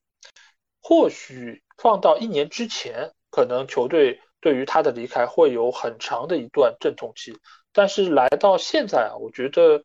[0.81, 7.37] 或许放到一年之前，可能球队对于他的离开会有很长的一段阵痛期。
[7.73, 9.83] 但是来到现在啊，我觉得，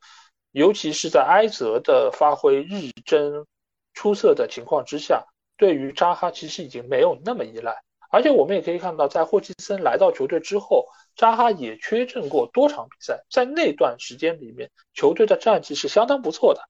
[0.52, 3.46] 尤其是在埃泽的发挥日臻
[3.94, 5.26] 出色的情况之下。
[5.58, 10.86] 对于扎哈其实已经没有那么依赖，而且我们也可以看到，在霍奇森来到球队之后，
[11.16, 16.62] 扎哈也缺阵过多场比赛，在那段时间里面，球队的战绩是相当不错的，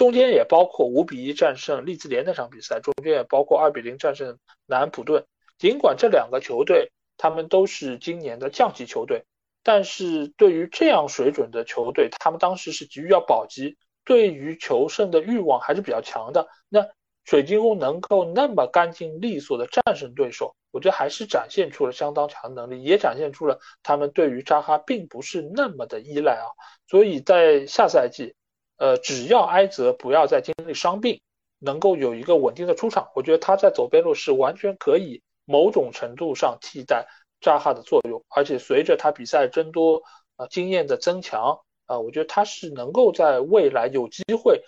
[0.00, 5.26] 中间也包括五比一战胜利兹联那场比赛，中间也包括二比零战胜南安普顿。
[5.58, 9.26] 尽管这两个球队他们都是今年的降级球队，
[9.62, 16.48] 但是对于这样水准的球队，他们当时是急于要保级，对于求胜的欲望还是比较强的。
[16.70, 16.88] 那
[17.26, 26.48] 水晶宫能够那么干净利索的战胜对手，我觉得还是展现出了相当强的能力，也展现出了他们对于扎哈并不是那么的依赖啊。
[26.88, 28.34] 所以在下赛季，
[28.80, 31.20] 呃，只要埃泽不要再经历伤病，
[31.58, 37.06] 能够有一个稳定的出场，我觉得他在走边路是完全可以某种程度上替代
[37.42, 38.24] 扎哈的作用。
[38.34, 40.02] 而且随着他比赛增多，
[40.36, 44.64] 啊，经验的增强，啊，我觉得他是能够在未来有机会。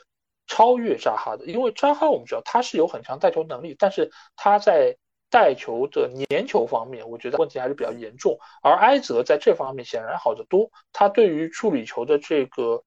[0.48, 4.94] 超越扎哈的，因为扎哈我们知道他是有很强带球能力，但是他在
[5.30, 8.36] 带球的粘球方面，我觉得问题还是比较严重。
[8.60, 12.82] 而埃泽在这方面显然好得多，他对于处理球的这个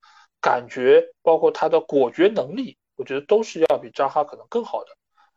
[0.46, 4.91] 感觉，包括他的果决能力，我觉得都是要比扎哈可能更好的。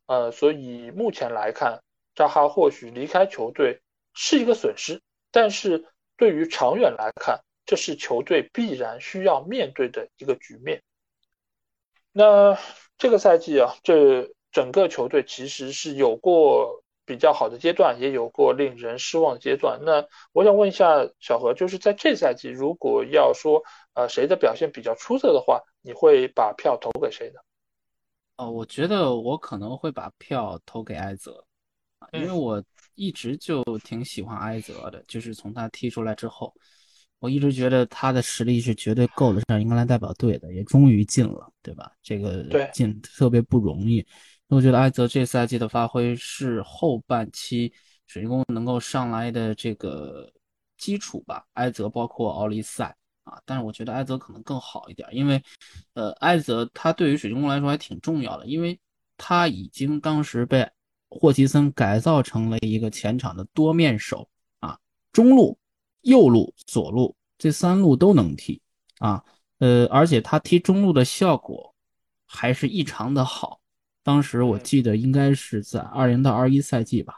[0.04, 1.82] 呃，所以目前来看，
[2.14, 3.80] 扎哈或许离开球队
[4.12, 5.00] 是一个损失，
[5.30, 5.86] 但是
[6.18, 10.82] 对于长远来看，这是球队必然需要面对的一个局面。
[12.12, 12.59] 那
[12.98, 19.80] 这个赛季啊，这整个球队其实是有过比较好的阶段，也有过令人失望的阶段。
[19.86, 23.62] 那我想问一下小何，就是在这赛季，如果要说
[23.99, 27.40] 呃谁的表现比较出色的话，你会把票投给谁呢？
[28.36, 31.44] 哦，我觉得我可能会把票投给埃泽，
[32.12, 32.62] 因为我
[32.94, 36.55] 一直就挺喜欢埃泽的，就是从他踢出来之后。
[37.18, 41.90] 我一直觉得他的实力是绝对够得上英格兰代表队的，也终于进了，对吧？
[42.01, 44.07] 这个进特别不容易。
[44.46, 47.72] 我觉得埃泽这赛季的发挥是后半期
[48.07, 50.32] 水晶宫能够上来的这个
[50.76, 51.44] 基础吧。
[51.55, 52.96] 埃泽包括奥利塞
[53.28, 55.42] 啊，但是我觉得埃泽可能更好一点，因为，
[55.92, 58.78] 呃，埃泽他对于水晶宫来说还挺重要的，因为
[59.18, 60.66] 他已经当时被
[61.10, 64.26] 霍奇森改造成了一个前场的多面手
[64.60, 64.78] 啊，
[65.12, 65.58] 中路、
[66.02, 68.62] 右路、左路这三路都能踢
[68.98, 69.22] 啊，
[69.58, 71.74] 呃，而且他踢中路的效果
[72.24, 73.60] 还是异常的好。
[74.02, 77.14] 当时我记得应该是在二零到二一赛季吧，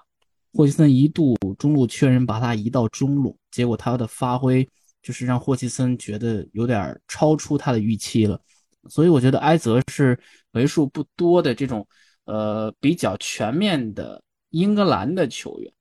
[0.53, 4.69] 霍奇森一度中路缺人，把他移到中路，结果他的发挥。
[5.03, 8.39] 就是让霍奇森觉得有点超出他的预期了，
[8.89, 10.19] 所以我觉得埃泽是
[10.53, 11.87] 为数不多的这种
[12.25, 15.73] 呃比较全面的英格兰的球员，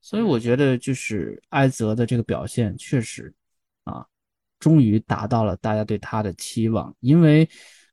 [0.00, 3.32] 所以我觉得就是埃泽的这个表现确实
[3.84, 4.06] 啊，
[4.58, 7.48] 终于达到了大家对他的期望，因为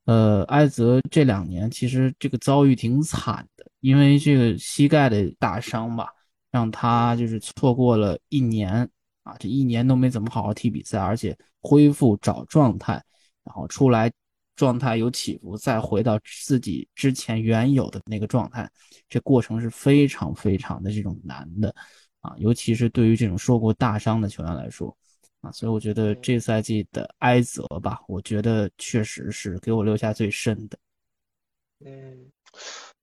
[0.05, 6.07] 呃埃泽这两年其实这个遭遇挺惨的，因为这个膝盖的大伤吧，
[6.51, 8.89] 让他就是错过了一年。
[9.28, 12.93] 啊，这一年都没怎么好好踢比赛，而且恢复找状态，
[13.43, 14.09] 然后出来
[14.55, 18.69] 状态有起伏，再回到自己之前原有的那个状态，
[19.09, 21.75] 这过程是非常非常的这种难的
[22.21, 24.97] 啊，尤其是对于这种受过大伤的球员来说
[25.41, 30.78] 啊，所以我觉得这赛季的埃泽吧，我觉得确实是给我留下最深的。
[31.86, 32.32] 嗯。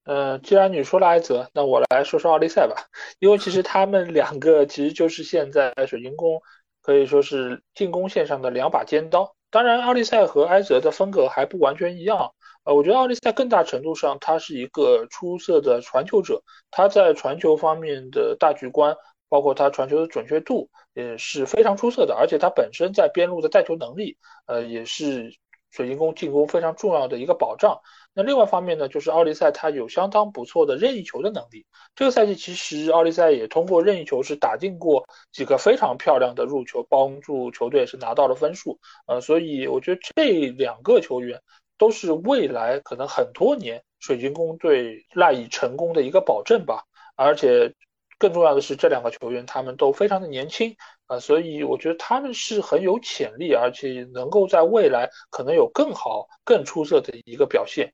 [0.05, 2.75] 呃，既然你说了埃泽，那我来说说奥利赛吧。
[3.19, 6.41] 因为其实他们两个其实就是现在水晶宫
[6.81, 9.35] 可以说是进攻线上的两把尖刀。
[9.49, 12.33] 当然，奥利赛和埃泽的风格还不完全一样。
[12.65, 18.95] 呃，我觉得奥利赛更大程度上他是一个出色的传球者，他在传球方面的大局观，
[19.29, 22.13] 包括他传球的准确度也是非常出色的。
[22.15, 25.31] 而且他本身在边路的带球能力，呃，也是
[25.71, 27.79] 水晶宫进攻非常重要的一个保障。
[28.17, 31.65] 那另外方面呢，就是奥利赛他有相当不错的任意球的能力。
[31.95, 38.79] 这个赛季其实奥利赛也通过任意球是打进过几个非常漂亮的入球，帮助球队是拿到了分数。
[39.05, 41.41] 呃，所以我觉得这两个球员
[41.77, 46.85] 都是未来可能很多年水晶宫队赖以成功的一个保证吧。
[47.17, 47.73] 而且
[48.17, 50.73] 更重要的是，这两个球员他们都非常的年轻
[51.07, 57.93] 啊，所以我觉得他们是很有潜力，而且能够在未来可能有更好、更出色的一个表现。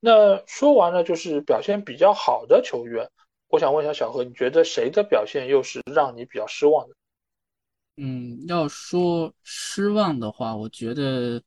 [0.00, 3.06] 那说完了，就是表现比较好的球员，
[3.48, 6.94] 我想问一下小何，你觉得谁的表现又是让你比较失望的？
[7.96, 11.42] 嗯，要说失望的话，我觉得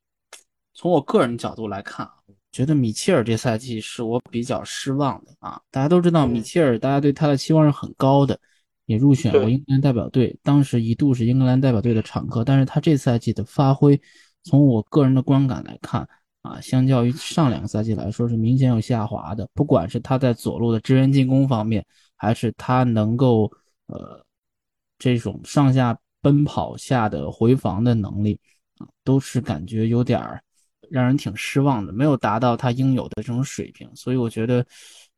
[0.75, 2.13] 从我个人角度来看啊，
[2.51, 5.59] 觉得米切尔这赛季是我比较失望的啊。
[5.71, 8.39] 大家都知道米切尔，大家对他的期望是很高的，
[8.85, 13.99] 也入选过英格兰代表队，当时一度是英格兰代表队的常客，但是他这赛季的发挥，
[14.43, 16.07] 从我个人的观感来看。
[16.43, 19.49] 啊，相较于上两个赛季来说是明显有下滑的。
[19.53, 21.85] 不管是他在左路的支援进攻方面，
[22.17, 23.49] 还是他能够
[23.85, 24.21] 呃
[24.99, 28.37] 这种上下奔跑下的回防的能力
[28.77, 30.43] 啊，都是感觉有点儿
[30.89, 33.89] 让人挺失望的，没有达到他应有的这种水平。
[33.95, 34.65] 所以我觉得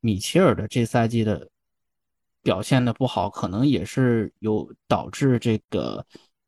[0.01, 1.49] 米切尔的这赛季的
[2.43, 6.05] 表现的不好，可能也是有导致这个。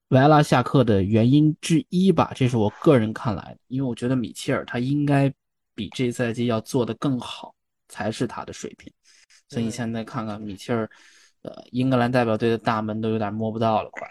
[0.09, 5.31] 维埃拉下课的原因之一吧，这是我个人看来，因为我觉得米切尔他应该
[5.75, 7.53] 比这赛季要做得更好，
[7.89, 8.91] 才是他的水平。
[9.49, 10.89] 所以你现在看看米切尔，
[11.41, 14.07] 呃，英格兰代表队的大门都有点摸不到了，快。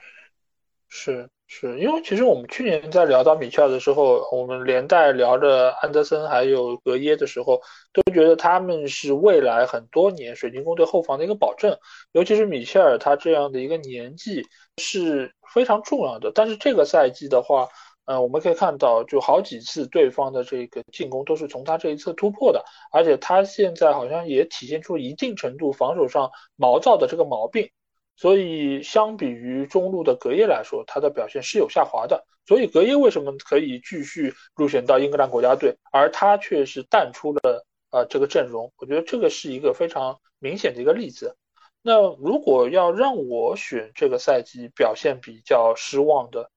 [0.89, 7.61] 是是，因为其实我们去年在聊到米切尔的时候，我们连带聊着安德森还有格耶的时候，
[7.93, 11.77] 都觉得他们是未来很多年水晶宫队后防的一个保证，
[12.13, 14.43] 尤其是米切尔他这样的一个年纪
[14.79, 15.33] 是。
[15.55, 17.67] 非常重要的，但是这个赛季的话，
[18.05, 22.63] 呃，我们可以看到，就好几次对方的这个进攻都是从他这一侧突破的，
[22.93, 27.71] 而且他现在好像也体现出一定程度防守上毛躁的这个毛病，
[28.17, 32.25] 所以相比于中路的格耶来说，他的表现是有下滑的。
[32.47, 38.73] 所以格耶为什么可以继续入选到英格兰国家队，而他却是淡出了呃这个阵容？
[38.79, 41.37] 我觉得这个是一个非常明显的一个例子。
[41.83, 46.51] 那如果要让我选这个赛季表现比较失望的，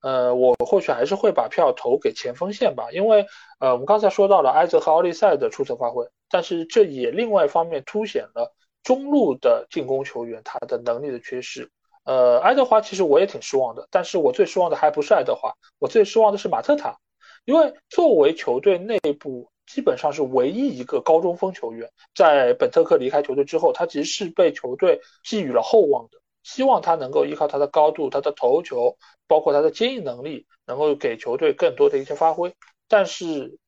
[0.00, 3.26] 呃，我或许还是会把票投给前锋线吧，因为
[3.58, 8.54] 呃，我们刚才说到了埃泽和奥利赛的出色发挥，但是这也另外一方面凸显了
[8.86, 11.68] 中路的进攻球员他的能力的缺失。
[12.04, 16.96] 呃，爱德华其实我也挺失望的，但是我最失望的还不是爱德华，我最失望的是马特塔，
[17.44, 19.50] 因为作为球队内部。
[19.66, 32.54] 基本上是唯一一个高中锋球员，在本特克离开球队之后，他其实是被球队寄予了厚望的，希望他能够依靠他的高度、他的头球，包括他的接应能力，能够给球队更多的一些发挥。
[32.86, 33.58] 但是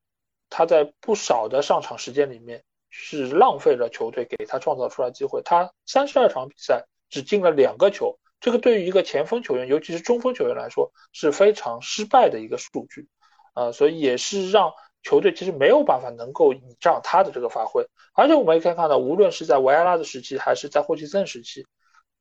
[0.50, 13.08] 他在不少的上场时间里面是浪费了球队给他创造出来机会，他三十二场比赛只进了两个球，这个对于一个前锋球员，尤其是中锋球员来说是非常失败的一个数据，
[13.54, 14.72] 呃，所以也是让
[15.02, 17.86] 球队其实没有办法能够倚仗他的这个发挥。
[18.14, 21.66] 而且我们也可以看到，无论是在维埃拉的时期，还是在霍奇森时期，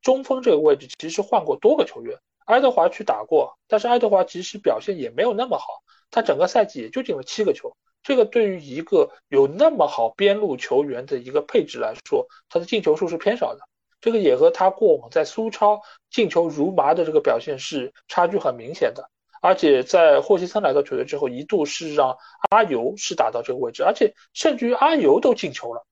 [0.00, 7.76] 中锋这个位置其实换过多个球员，爱德华去打过，但是爱德华其实表现也没有那么好，他整个赛季也就进了七个球。
[8.02, 13.60] 这个对于一个有那么好边路球员的一个配置来说，他的进球数是偏少的。
[14.00, 19.10] 这个也和他过往在苏超进球如麻的这个表现是差距很明显的。
[19.42, 22.16] 而且在霍奇森来到球队之后，一度是让
[22.50, 25.84] 阿尤是打到这个位置，而且甚至于阿尤都进球了。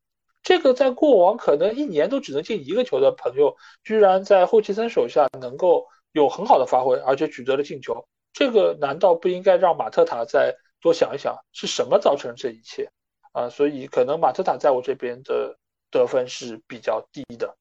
[0.42, 8.06] 这个在过往可能一年都只能进一个球的朋友，居然在霍奇森手下能够有很好的发挥，而且取得了进球。
[8.32, 10.54] 这个难道不应该让马特塔在？
[10.80, 12.90] 多想一想是什么造成这一切
[13.32, 13.48] 啊？
[13.48, 15.58] 所以可能马特塔在我这边的
[15.90, 17.56] 得分是比较低的。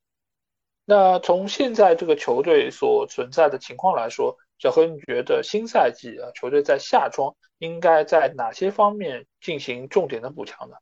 [0.85, 10.75] 那从现在这个球队所存在的情况来说，小何，你觉得新赛季啊，球队在夏窗应该在哪些方面进行重点的补强呢？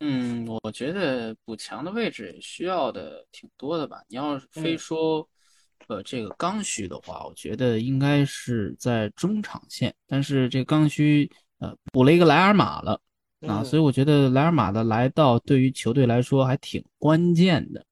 [0.00, 4.02] 嗯，我觉得补强的位置需要的挺多的吧。
[4.08, 5.28] 你要非说
[5.88, 11.30] 呃这个刚需的话，我觉得应该是在中场线，但是这刚需。
[11.64, 13.00] 呃，补了一个莱尔马了
[13.46, 17.82] 啊，所以我觉得莱尔马的来到对于球队来说还挺关键的，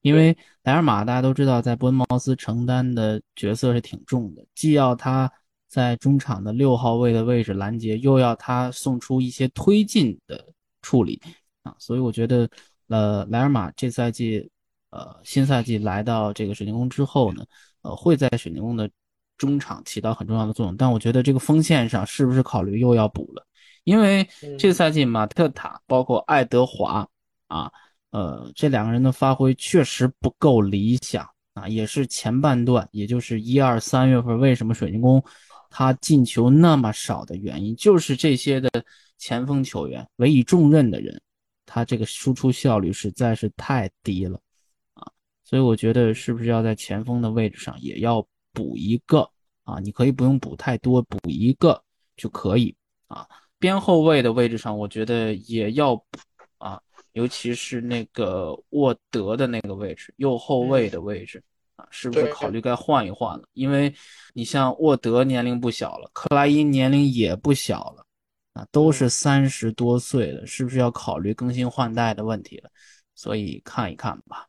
[0.00, 5.30] 因为莱尔马大家都知道在伯恩茅斯承担的角色是挺重的，既要他
[5.68, 10.44] 在中场的六号位的位置拦截，又要他送出一些推进的
[10.80, 11.20] 处理
[11.62, 12.48] 啊，所以我觉得
[12.88, 14.50] 呃莱尔马这赛季
[14.90, 17.44] 呃新赛季来到这个水晶宫之后呢，
[17.82, 18.90] 呃会在水晶宫的。
[19.38, 23.44] 中场起到很重要的作用，但我觉得这个锋线上是不是考虑又要补了？
[23.84, 24.24] 因为
[24.56, 27.04] 这个赛季马特塔包括爱德华
[27.48, 27.68] 啊，
[28.10, 35.20] 呃，这两个人的发挥确实不够理想啊，也是前半段，也就是一二三月份，为什么水晶宫
[35.68, 38.70] 他进球那么少的原因，就是这些的
[39.18, 41.20] 前锋球员委以重任的人，
[41.66, 44.38] 他这个输出效率实在是太低了
[44.94, 45.10] 啊，
[45.42, 48.24] 所以我觉得是不是要在前锋的位置上也要。
[48.52, 49.28] 补一个
[49.64, 51.82] 啊，你可以不用补太多，补一个
[52.16, 52.74] 就可以
[53.08, 53.26] 啊。
[53.58, 56.18] 边后卫的位置上，我觉得也要补
[56.58, 56.80] 啊，
[57.12, 61.42] 尤其是那个沃德的那个位置，右后卫的位置
[61.76, 63.44] 啊，是不是考虑该换一换了？
[63.52, 63.94] 因为
[64.34, 68.04] 你像沃德年龄不小了，克莱因年龄也不小了
[68.54, 72.70] 啊，都是三十多岁了，是不是要考虑更新换代的问题了？
[73.14, 74.48] 所以看一看吧。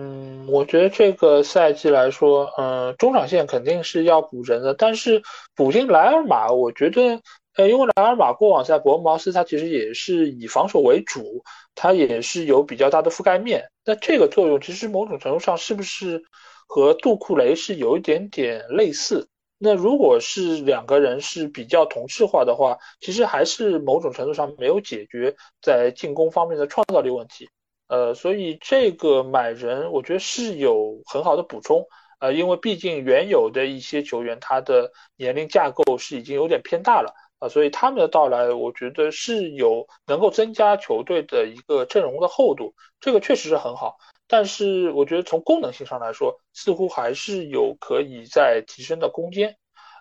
[0.00, 5.20] 嗯，我觉得这个赛季来说，嗯，中场线肯定是要补人的，但是
[5.54, 7.20] 补进莱尔马，我觉得，
[7.56, 11.44] 呃，因为莱尔马过往在伯恩茅斯，他其实也是以防守为主，
[11.74, 13.62] 他也是有比较大的覆盖面。
[13.84, 16.22] 那这个作用其实某种程度上是不是
[16.66, 19.28] 和杜库雷是有一点点类似？
[19.58, 27.50] 那如果是两个人是比较同质化的话，其实还是某种程度上没有解决在进攻方面的创造力问题。
[27.90, 31.84] 呃，所以这个买人，我觉得是有很好的补充，
[32.20, 43.96] 呃，因为毕竟原有的一些球员，他的年龄架构是已经有点偏大了，啊，所以他们的到来，我觉得是有能够增加球队的一个阵容的厚度，这个确实是很好。
[44.28, 49.56] 但是我觉得从功能性上来说，似乎还是有可以再提升的空间。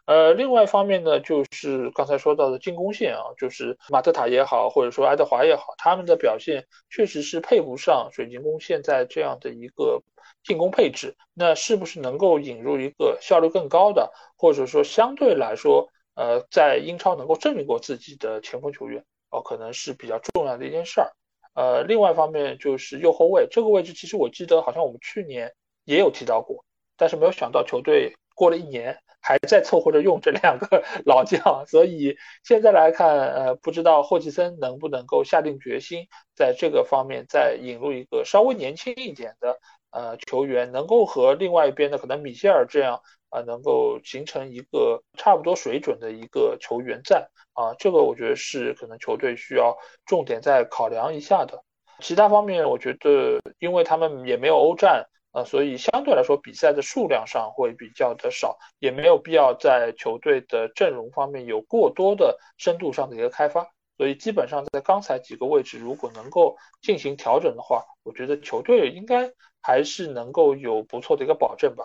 [0.09, 10.01] 呃，另外一方面呢，就是刚才说到的进攻线啊，就是马特塔也好，或者说爱德华也好，他们的表现确实是配不上水晶宫现在这样的一个
[10.43, 11.15] 进攻配置。
[11.35, 21.11] 那是不是能够引入一个效率更高的，或者说相对来说，呃，在英超能够证明过自己的前锋球员，哦，可能是比较重要的一件事儿。
[21.53, 25.53] 呃，另外一方面就是右后卫这个位置，其实我记得好像我们去年
[25.85, 26.65] 也有提到过，
[26.97, 28.97] 但是没有想到球队过了一年。
[29.29, 39.59] 还在凑合着用这两个 老将，所以现在来看，呃，不知道霍奇森能不能够下定决心，在这个方面再引入一个稍微年轻一点的
[39.91, 49.77] 呃球员，能够和另外一边的可能米歇尔这样啊，能够形成一个差不多水准的一个球员在啊，这个我觉得是可能球队需要
[50.07, 51.63] 重点再考量一下的。
[51.99, 55.05] 其他方面，我觉得因为他们也没有欧战。
[55.31, 63.67] 啊，所以相对来说，比赛的数量上会比较的少，也没有必要在球队的阵容方面有过多的深度上的一个开发。
[63.97, 69.29] 所以基本上在刚才几个位置，如果能够进行调整的话，我觉得球队应该
[69.61, 71.83] 还是能够有不错的一个保证吧。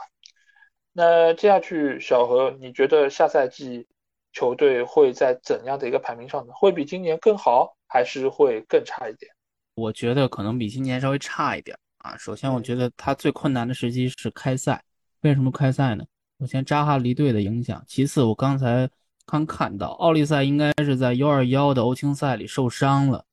[0.92, 3.88] 那接下去，小何，你觉得下赛季
[4.32, 6.52] 球队会在怎样的一个排名上呢？
[6.54, 9.30] 会比今年更好，还是会更差一点？
[9.74, 11.76] 我觉得可能比今年稍微差一点。
[12.04, 14.84] 啊，首先我觉得他最困难的时机是开赛
[15.22, 16.04] 为什么开赛呢？
[16.38, 18.88] 首先扎哈离队的影响，其次我刚才
[19.24, 23.24] 刚看到奥利赛应该是在幺二幺的欧青赛里受伤了，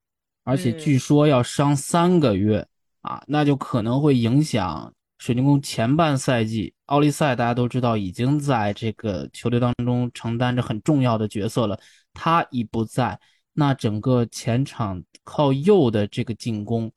[0.46, 2.66] 而且据说要伤三个月
[3.02, 6.74] 啊，那就可能会影响水晶宫前半赛季。
[6.86, 11.78] 奥利赛大家都知道已经在这个球队当中承担着很重要的角色了，
[12.14, 13.20] 他一不在，
[13.52, 16.90] 那整个前场靠右的这个进攻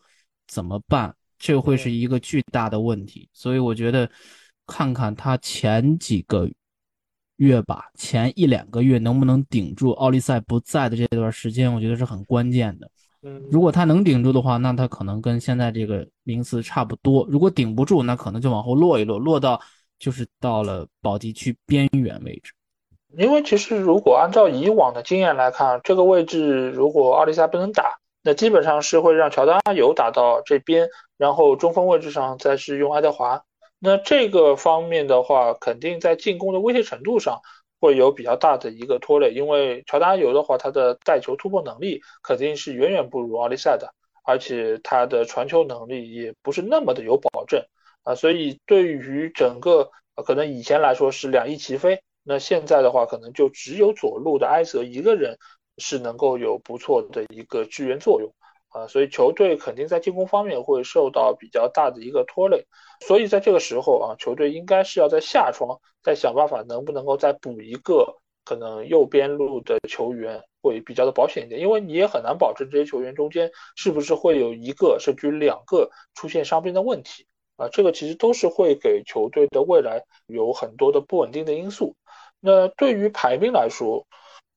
[0.46, 1.12] 怎么办？
[1.38, 3.28] 这会是一个巨大的问题。
[3.32, 4.10] 所以我觉得。
[4.66, 6.48] 看看他前几个
[7.36, 12.90] 月吧，前一两个月能不能顶住奥利赛不在的这段时间，我觉得是很关键的。
[13.20, 19.60] 嗯，如果他能顶住的话，那他可能跟现在这个名次差不多；如果顶不住，那可能就往后落一落，落到
[19.98, 22.54] 就是到了保级区边缘位置。
[23.18, 30.88] 因为其实如果按照以往的经验来看，这个位置如果奥利赛不能打，那基本上是会让乔丹阿尤打到这边，
[31.18, 33.44] 然后中锋位置上再是用爱德华。
[33.78, 37.42] 那这个方面的话，肯定在进攻的威胁程度上
[37.78, 43.92] 会有比较大的一个拖累，因为乔丹阿尤的话，他的带球突破能力肯定是远远不如奥利赛的，
[44.24, 47.62] 而且他的传球能力也不是那么的有保证
[48.04, 49.90] 啊，所以对于整个
[50.24, 55.36] 可能以前来说是两翼齐飞，那现在的话可能就只有左路的埃泽一个人
[55.78, 58.32] 是能够有不错的一个支援作用。
[58.68, 62.66] 啊，所以球队肯定在进攻方面会受到比较大的一个拖累，
[63.06, 81.94] 所以在这个时候啊，球队应该是要在下窗再想办法，能不能够再补一个可能右边路的球员会比较的保险一点，因为你也很难保证这些球员中间是不是会有一个甚至两个出现伤病的问题啊，这个其实都是会给球队的未来有很多的不稳定的因素。
[82.40, 84.04] 那对于排名来说，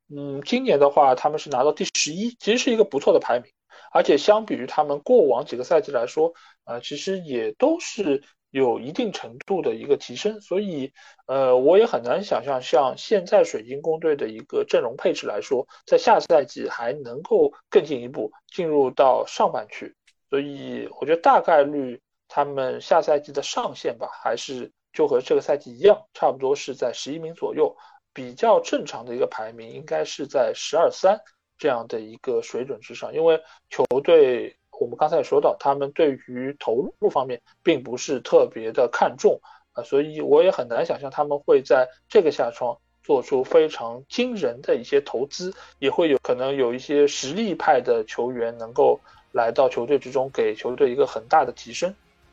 [0.10, 3.52] 嗯，今年的话他们是拿到第十一，其实是一个不错的排名。
[3.92, 6.34] 而且相比于他们过往几个赛季来说，
[6.66, 8.22] 呃，其实也都是
[8.52, 10.92] 有一定程度的一个提升，所以，
[11.26, 19.96] 呃，我也很难想象像现在水晶宫队的一个阵容配置来说，在下赛季还能够更进一步进入到上半区，
[20.30, 27.76] 所以我觉得大概率他们下赛季的上限吧，还是就和这个赛季一样，差不多是在十一名左右，
[28.18, 31.22] 比较正常的一个排名应该是在十二三。
[31.60, 33.42] 这样的一个水准之上，因为
[33.72, 39.42] 球队我们刚才也说到，他们对于投入方面并不是特别的看重
[39.74, 49.00] 啊，所以我也很难想象他们会在这个下窗做出非常惊人的一些投资，也会有可能有一些实力派的球员能够
[49.32, 51.90] 来到球队之中，给球队一个很大的提升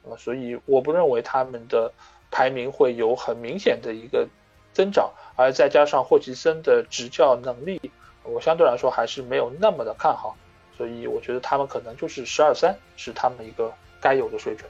[0.06, 1.90] 啊，所以我不认为他们的
[2.31, 4.28] 排名会有很明显的一个
[4.74, 7.80] 增长，而再加上霍奇森的执教能力。
[8.24, 10.34] 我相对来说还是没有那么的看好，
[10.78, 14.68] 所以我觉得他们可能就是十二三是他们一个该有的水准。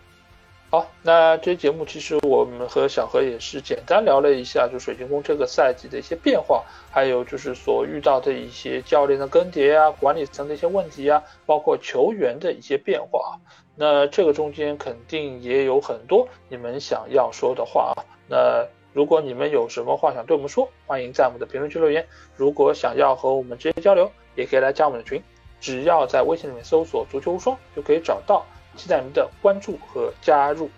[0.71, 13.39] 好，那这节目其实我们和小何也是简单聊了一下，就水晶宫这个赛季的一些变化，还有就是所遇到的一些教练的更迭啊，管理层的一些问题啊，包括球员的一些变化。
[13.77, 18.67] 那这个中间肯定也有很多你们想要说的话啊，那。
[18.95, 22.07] 如果你们有什么话想对我们说，欢迎在我们的评论区留言。
[22.37, 25.21] 如果想要和我们直接交流，也可以来加我们的群，
[25.61, 28.47] 只要在微信里面搜索“足球无双”就可以找到。
[28.77, 30.71] 期待您的关注和加入。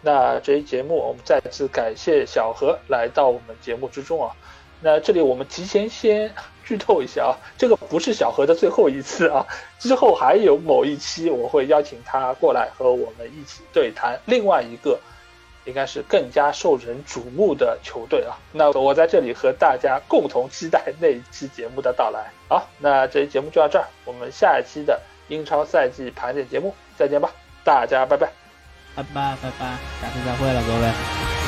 [0.00, 4.30] 那这一节目我们再次感谢小何来到我们节目之中啊。
[4.80, 6.32] 那这里我们提前先
[6.64, 9.44] 剧透一下啊，这个不是小何的最后一次啊，
[9.80, 15.00] 之后还有某一期我会邀请他过来和我们一起对谈另外一个。
[15.70, 18.36] 应该是更加受人瞩目的球队啊！
[18.50, 22.32] 那我在这里和大家共同期待那一期节目的到来。
[22.48, 27.30] 好，那这期节目就到这儿，我们下一期的英超赛季盘点节目再见吧，
[27.62, 28.28] 大家拜拜，
[28.96, 29.66] 拜拜拜拜，
[30.02, 31.39] 下次再会了各位。